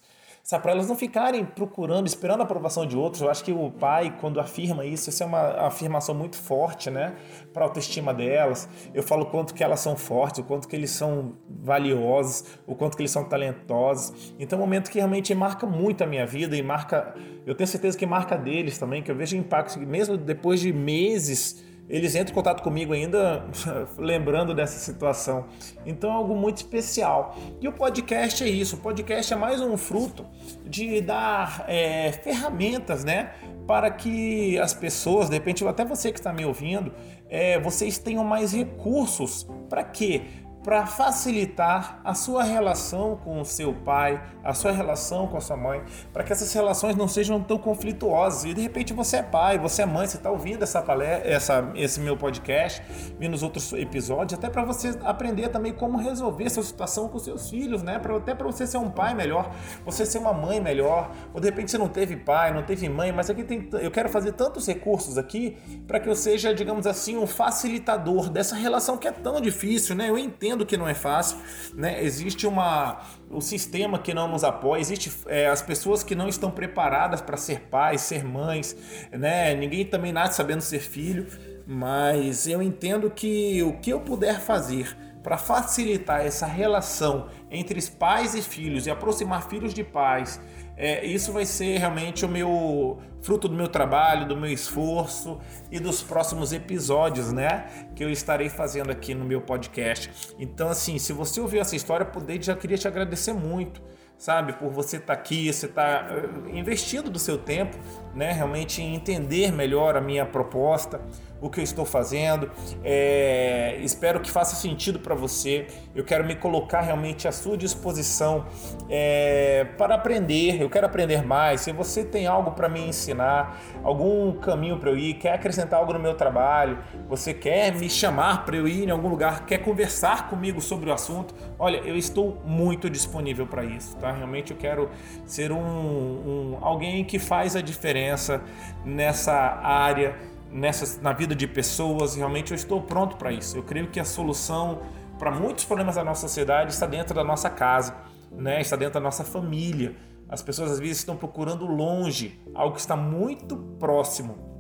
para 0.60 0.72
elas 0.72 0.90
não 0.90 0.96
ficarem 0.96 1.46
procurando, 1.46 2.06
esperando 2.06 2.42
a 2.42 2.44
aprovação 2.44 2.86
de 2.86 2.98
outros. 2.98 3.22
Eu 3.22 3.30
acho 3.30 3.44
que 3.46 3.54
o 3.54 3.72
pai, 3.72 4.14
quando 4.20 4.42
afirma 4.42 4.86
isso, 4.86 5.10
isso 5.10 5.24
é 5.24 5.26
uma 5.26 5.68
afirmação 5.68 6.14
muito 6.14 6.36
forte, 6.36 6.90
né, 6.90 7.16
para 7.54 7.64
a 7.64 7.68
autoestima 7.68 8.14
delas. 8.14 8.68
Eu 8.94 9.02
falo 9.02 9.24
o 9.24 9.26
quanto 9.28 9.54
que 9.54 9.64
elas 9.64 9.80
são 9.80 9.96
fortes, 9.96 10.40
o 10.40 10.44
quanto 10.44 10.68
que 10.68 10.76
eles 10.76 10.92
são 10.92 11.34
valiosos, 11.50 12.44
o 12.68 12.76
quanto 12.76 12.98
que 12.98 13.04
eles 13.04 13.12
são 13.12 13.24
talentosos. 13.24 14.34
Então, 14.38 14.60
é 14.60 14.62
um 14.62 14.66
momento 14.66 14.92
que 14.92 14.98
realmente 14.98 15.34
marca 15.34 15.66
muito 15.66 16.04
a 16.04 16.08
minha 16.08 16.26
vida 16.26 16.58
e 16.58 16.62
marca, 16.62 17.16
eu 17.46 17.56
tenho 17.56 17.68
certeza 17.68 17.98
que 17.98 18.06
marca 18.06 18.38
deles 18.38 18.78
também, 18.78 19.02
que 19.02 19.10
eu 19.10 19.16
vejo 19.16 19.38
impacto 19.38 19.80
mesmo 19.80 20.18
depois 20.18 20.60
de 20.60 20.74
meses 20.74 21.64
eles 21.90 22.16
entram 22.16 22.32
em 22.32 22.36
contato 22.36 22.64
comigo 22.64 22.94
ainda 22.94 23.46
lembrando 23.98 24.54
dessa 24.54 24.80
situação. 24.80 25.46
Então 25.86 26.10
é 26.10 26.14
algo 26.14 26.36
muito 26.36 26.58
especial. 26.58 27.38
E 27.60 27.68
o 27.68 27.74
podcast 27.74 28.44
é 28.44 28.48
isso. 28.48 28.78
O 28.78 28.80
podcast 28.80 29.34
é 29.34 29.36
mais 29.36 29.62
um 29.62 29.76
fruto 29.78 30.26
de 30.66 31.02
dar 31.02 31.66
é, 31.68 32.12
ferramentas, 32.12 33.04
né? 33.04 33.34
Para 33.68 33.92
que 33.92 34.58
as 34.60 34.74
pessoas, 34.74 35.30
de 35.30 35.36
repente, 35.36 35.66
até 35.66 35.86
você 35.86 36.12
que 36.12 36.20
está 36.20 36.34
me 36.34 36.46
ouvindo, 36.46 36.92
é, 37.30 37.60
vocês 37.60 37.98
tenham 37.98 38.24
mais 38.24 38.54
recursos. 38.54 39.48
Para 39.70 39.84
quê? 39.84 40.22
Para 40.64 40.86
facilitar 40.86 42.00
a 42.04 42.14
sua 42.14 42.44
relação 42.44 43.18
com 43.18 43.42
o 43.42 43.46
seu 43.46 43.74
pai, 43.74 44.24
a 44.44 44.54
sua 44.54 44.72
relação 44.72 45.28
com 45.28 45.38
a 45.38 45.42
sua 45.42 45.58
mãe, 45.58 45.84
para 46.12 46.24
que 46.24 46.32
essas 46.32 46.52
relações 46.54 46.96
não 46.96 47.08
sejam 47.08 47.42
tão 47.42 47.58
conflituosas. 47.58 48.46
E 48.46 48.54
de 48.54 48.62
repente 48.62 48.94
você 48.94 49.18
é 49.18 49.24
pai, 49.24 49.58
você 49.58 49.82
é 49.82 49.86
mãe, 49.86 50.08
você 50.08 50.18
está 50.18 50.32
ouvindo 50.32 50.64
essa 50.64 50.82
palestra, 50.82 51.30
essa, 51.30 51.72
esse 51.76 52.00
meu 52.00 52.16
podcast, 52.16 52.82
vendo 53.20 53.34
os 53.34 53.44
outros 53.44 53.74
episódios, 53.74 54.40
até 54.40 54.50
para 54.50 54.64
você 54.64 54.98
aprender 55.04 55.50
também 55.50 55.74
como 55.74 55.98
resolver 55.98 56.46
essa 56.46 56.64
situação 56.64 57.10
com 57.10 57.20
seus 57.20 57.50
filhos, 57.50 57.84
né? 57.84 58.00
Pra, 58.00 58.16
até 58.16 58.34
para 58.34 58.48
você 58.48 58.66
ser 58.66 58.78
um 58.78 58.90
pai 58.90 59.14
melhor, 59.14 59.52
você 59.86 60.06
ser 60.06 60.20
uma 60.20 60.34
mãe 60.34 60.62
melhor, 60.62 61.12
ou 61.34 61.42
de 61.42 61.48
repente 61.48 61.72
você 61.72 61.78
não 61.78 61.90
teve 61.90 62.16
pai, 62.16 62.54
não 62.54 62.64
teve 62.64 62.88
mãe, 62.88 63.12
mas 63.12 63.30
aqui 63.30 63.44
tem, 63.44 63.68
eu 63.74 63.92
quero 63.92 64.08
fazer 64.08 64.32
tantos 64.32 64.66
recursos 64.66 65.18
aqui 65.18 65.58
para 65.86 66.00
que 66.00 66.08
eu 66.08 66.16
seja, 66.16 66.54
digamos 66.54 66.88
assim, 66.88 67.18
um 67.18 67.28
facilitador 67.28 68.30
dessa 68.30 68.56
relação 68.56 68.98
que 68.98 69.08
é 69.08 69.12
tão 69.12 69.42
difícil, 69.42 69.96
né? 69.96 70.10
Eu 70.10 70.18
entendo 70.18 70.53
entendo 70.54 70.66
que 70.66 70.78
não 70.78 70.88
é 70.88 70.94
fácil, 70.94 71.38
né? 71.74 72.04
Existe 72.04 72.46
uma 72.46 73.02
o 73.30 73.42
sistema 73.42 73.98
que 73.98 74.14
não 74.14 74.28
nos 74.28 74.44
apoia, 74.44 74.80
existe 74.80 75.12
é, 75.26 75.48
as 75.48 75.62
pessoas 75.62 76.04
que 76.04 76.14
não 76.14 76.28
estão 76.28 76.52
preparadas 76.52 77.20
para 77.20 77.36
ser 77.36 77.62
pais, 77.62 78.02
ser 78.02 78.24
mães, 78.24 78.76
né? 79.12 79.56
Ninguém 79.56 79.86
também 79.86 80.12
nasce 80.12 80.38
sabendo 80.38 80.62
ser 80.62 80.80
filho, 80.80 81.26
mas 81.66 82.48
eu 82.48 82.62
entendo 82.62 83.10
que 83.10 83.64
o 83.64 83.80
que 83.80 83.90
eu 83.90 84.00
puder 84.00 84.40
fazer 84.40 84.96
para 85.24 85.38
facilitar 85.38 86.22
essa 86.22 86.46
relação 86.46 87.30
entre 87.50 87.82
pais 87.92 88.36
e 88.36 88.42
filhos 88.42 88.86
e 88.86 88.92
aproximar 88.92 89.48
filhos 89.48 89.74
de 89.74 89.84
pais 89.84 90.40
é, 90.76 91.06
isso 91.06 91.32
vai 91.32 91.46
ser 91.46 91.78
realmente 91.78 92.26
o 92.26 92.30
meu 92.30 93.00
fruto 93.22 93.48
do 93.48 93.56
meu 93.56 93.68
trabalho, 93.68 94.28
do 94.28 94.36
meu 94.36 94.52
esforço 94.52 95.40
e 95.72 95.80
dos 95.80 96.02
próximos 96.02 96.52
episódios, 96.52 97.32
né? 97.32 97.88
Que 97.96 98.04
eu 98.04 98.10
estarei 98.10 98.50
fazendo 98.50 98.92
aqui 98.92 99.14
no 99.14 99.24
meu 99.24 99.42
podcast. 99.42 100.34
Então, 100.40 100.70
assim, 100.70 100.98
se 100.98 101.14
você 101.14 101.40
ouviu 101.40 101.62
essa 101.62 101.76
história, 101.76 102.06
poder 102.06 102.42
já 102.44 102.56
queria 102.56 102.78
te 102.78 102.88
agradecer 102.88 103.34
muito 103.34 103.82
sabe? 104.24 104.54
Por 104.54 104.72
você 104.72 104.98
estar 104.98 105.08
tá 105.08 105.20
aqui, 105.20 105.52
você 105.52 105.66
estar 105.66 106.08
tá 106.08 106.16
investindo 106.54 107.10
do 107.10 107.20
seu 107.20 107.38
tempo, 107.38 107.78
né? 108.16 108.32
Realmente 108.32 108.82
entender 108.82 109.52
melhor 109.52 109.98
a 109.98 110.02
minha 110.02 110.26
proposta, 110.26 111.02
o 111.44 111.50
que 111.50 111.60
eu 111.60 111.64
estou 111.64 111.84
fazendo. 111.84 112.50
É, 112.84 113.78
espero 113.82 114.22
que 114.22 114.32
faça 114.32 114.56
sentido 114.56 114.98
para 114.98 115.14
você. 115.14 115.68
Eu 115.94 116.06
quero 116.06 116.24
me 116.24 116.36
colocar 116.36 116.80
realmente 116.80 117.28
à 117.28 117.34
sua 117.34 117.58
disposição 117.58 118.46
é, 118.90 119.68
para 119.78 119.96
aprender. 119.96 120.62
Eu 120.62 120.70
quero 120.70 120.86
aprender 120.86 121.22
mais. 121.22 121.60
Se 121.60 121.74
você 121.74 122.06
tem 122.06 122.26
algo 122.26 122.52
para 122.52 122.70
me 122.70 122.80
ensinar, 122.88 123.62
algum 123.84 124.32
caminho 124.32 124.78
para 124.78 124.90
eu 124.90 124.98
ir, 124.98 125.16
quer 125.16 125.34
acrescentar 125.34 125.82
algo 125.82 125.92
no 125.92 126.00
meu 126.00 126.16
trabalho, 126.16 126.78
você 127.10 127.34
quer 127.34 127.76
me 127.76 127.90
chamar 127.90 128.46
para 128.46 128.56
eu 128.56 128.66
ir 128.66 128.88
em 128.88 128.92
algum 128.92 129.10
lugar, 129.10 129.46
quer 129.46 129.58
conversar 129.58 130.30
comigo 130.30 130.62
sobre 130.62 130.90
o 130.90 130.94
assunto, 130.94 131.36
olha, 131.60 131.78
eu 131.78 131.98
estou 131.98 132.42
muito 132.46 132.90
disponível 132.90 133.46
para 133.46 133.66
isso, 133.66 133.98
tá? 133.98 134.14
Realmente 134.14 134.52
eu 134.52 134.58
quero 134.58 134.90
ser 135.26 135.52
um, 135.52 135.58
um 135.58 136.58
alguém 136.62 137.04
que 137.04 137.20
faz 137.20 137.56
a 137.56 137.62
diferença 137.62 138.42
nessa 138.86 139.34
área, 139.34 140.16
nessa, 140.54 141.02
na 141.02 141.12
vida 141.12 141.36
de 141.36 141.48
pessoas. 141.48 142.16
Realmente 142.16 142.52
eu 142.52 142.56
estou 142.56 142.82
pronto 142.82 143.18
para 143.18 143.32
isso. 143.32 143.58
Eu 143.58 143.64
creio 143.64 143.90
que 143.90 144.00
a 144.00 144.06
solução 144.06 144.82
para 145.18 145.32
muitos 145.32 145.66
problemas 145.66 145.96
da 145.96 146.04
nossa 146.04 146.22
sociedade 146.22 146.72
está 146.72 146.86
dentro 146.86 147.14
da 147.14 147.24
nossa 147.24 147.50
casa, 147.50 147.96
né? 148.32 148.62
Está 148.62 148.76
dentro 148.76 148.96
da 148.96 149.00
nossa 149.00 149.24
família. 149.24 149.96
As 150.30 150.42
pessoas 150.42 150.72
às 150.72 150.80
vezes 150.80 150.98
estão 150.98 151.16
procurando 151.16 151.66
longe 151.66 152.40
algo 152.54 152.76
que 152.76 152.82
está 152.82 152.96
muito 152.96 153.56
próximo 153.80 154.54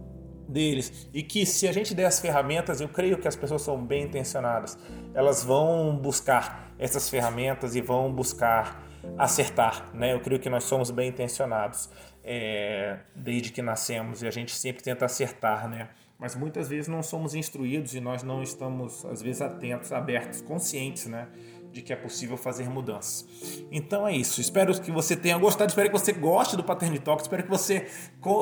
deles 0.47 1.09
e 1.13 1.23
que 1.23 1.45
se 1.45 1.67
a 1.67 1.71
gente 1.71 1.95
der 1.95 2.05
as 2.05 2.19
ferramentas, 2.19 2.81
eu 2.81 2.87
creio 2.87 3.17
que 3.17 3.27
as 3.27 3.35
pessoas 3.35 3.61
são 3.61 3.83
bem 3.83 4.03
intencionadas, 4.03 4.77
elas 5.13 5.43
vão 5.43 5.95
buscar 5.95 6.73
essas 6.77 7.09
ferramentas 7.09 7.75
e 7.75 7.81
vão 7.81 8.11
buscar 8.11 8.83
acertar, 9.17 9.89
né? 9.93 10.13
Eu 10.13 10.19
creio 10.19 10.39
que 10.39 10.49
nós 10.49 10.63
somos 10.63 10.91
bem 10.91 11.09
intencionados 11.09 11.89
é, 12.23 12.99
desde 13.15 13.51
que 13.51 13.61
nascemos 13.61 14.21
e 14.21 14.27
a 14.27 14.31
gente 14.31 14.55
sempre 14.55 14.83
tenta 14.83 15.05
acertar, 15.05 15.69
né? 15.69 15.89
Mas 16.17 16.35
muitas 16.35 16.69
vezes 16.69 16.87
não 16.87 17.03
somos 17.03 17.35
instruídos 17.35 17.93
e 17.93 17.99
nós 17.99 18.23
não 18.23 18.41
estamos 18.41 19.03
às 19.05 19.21
vezes 19.21 19.41
atentos, 19.41 19.91
abertos, 19.91 20.41
conscientes, 20.41 21.05
né? 21.07 21.27
De 21.73 21.81
que 21.81 21.91
é 21.91 21.95
possível 21.95 22.37
fazer 22.37 22.69
mudanças. 22.69 23.25
Então 23.71 24.07
é 24.07 24.15
isso. 24.15 24.39
Espero 24.39 24.79
que 24.79 24.91
você 24.91 25.15
tenha 25.15 25.37
gostado, 25.37 25.69
espero 25.69 25.89
que 25.89 25.97
você 25.97 26.13
goste 26.13 26.55
do 26.55 26.63
Paternity 26.63 27.03
Talk, 27.03 27.21
espero 27.21 27.43
que 27.43 27.49
você 27.49 27.87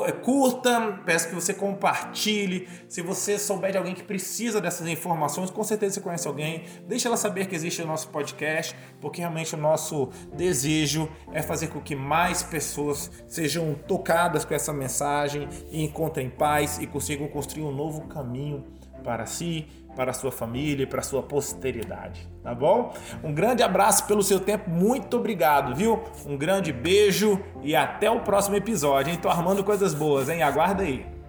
eh, 0.06 0.12
curta, 0.22 1.00
peço 1.06 1.30
que 1.30 1.36
você 1.36 1.54
compartilhe. 1.54 2.68
Se 2.90 3.02
você 3.02 3.40
souber 3.40 3.72
de 3.72 3.78
alguém 3.78 3.96
que 3.96 4.04
precisa 4.04 4.60
dessas 4.60 4.86
informações, 4.88 5.50
com 5.50 5.64
certeza 5.64 5.96
você 5.96 6.02
conhece 6.02 6.28
alguém, 6.28 6.66
deixa 6.86 7.08
ela 7.08 7.16
saber 7.16 7.48
que 7.48 7.56
existe 7.56 7.82
o 7.82 7.88
nosso 7.88 8.10
podcast, 8.10 8.76
porque 9.00 9.22
realmente 9.22 9.56
o 9.56 9.58
nosso 9.58 10.10
desejo 10.36 11.10
é 11.32 11.42
fazer 11.42 11.68
com 11.68 11.80
que 11.80 11.96
mais 11.96 12.44
pessoas 12.44 13.10
sejam 13.28 13.74
tocadas 13.74 14.44
com 14.44 14.54
essa 14.54 14.74
mensagem 14.74 15.48
e 15.72 15.82
encontrem 15.84 16.30
paz 16.30 16.80
e 16.80 16.86
consigam 16.86 17.30
construir 17.30 17.64
um 17.64 17.72
novo 17.72 18.02
caminho 18.08 18.81
para 19.04 19.26
si, 19.26 19.68
para 19.96 20.14
sua 20.14 20.32
família 20.32 20.84
e 20.84 20.88
para 20.88 21.00
a 21.00 21.04
sua 21.04 21.22
posteridade, 21.22 22.28
tá 22.44 22.56
bom? 22.56 22.94
Um 23.24 23.34
grande 23.34 23.62
abraço 23.62 24.06
pelo 24.08 24.24
seu 24.24 24.40
tempo, 24.40 24.70
muito 24.70 25.18
obrigado, 25.18 25.76
viu? 25.76 26.02
Um 26.26 26.38
grande 26.38 26.72
beijo 26.72 27.40
e 27.62 27.76
até 27.76 28.10
o 28.10 28.22
próximo 28.22 28.56
episódio, 28.56 29.12
hein? 29.12 29.20
Tô 29.22 29.30
armando 29.30 29.64
coisas 29.64 29.94
boas, 29.94 30.30
hein? 30.30 30.42
Aguarda 30.42 30.84
aí. 30.84 31.21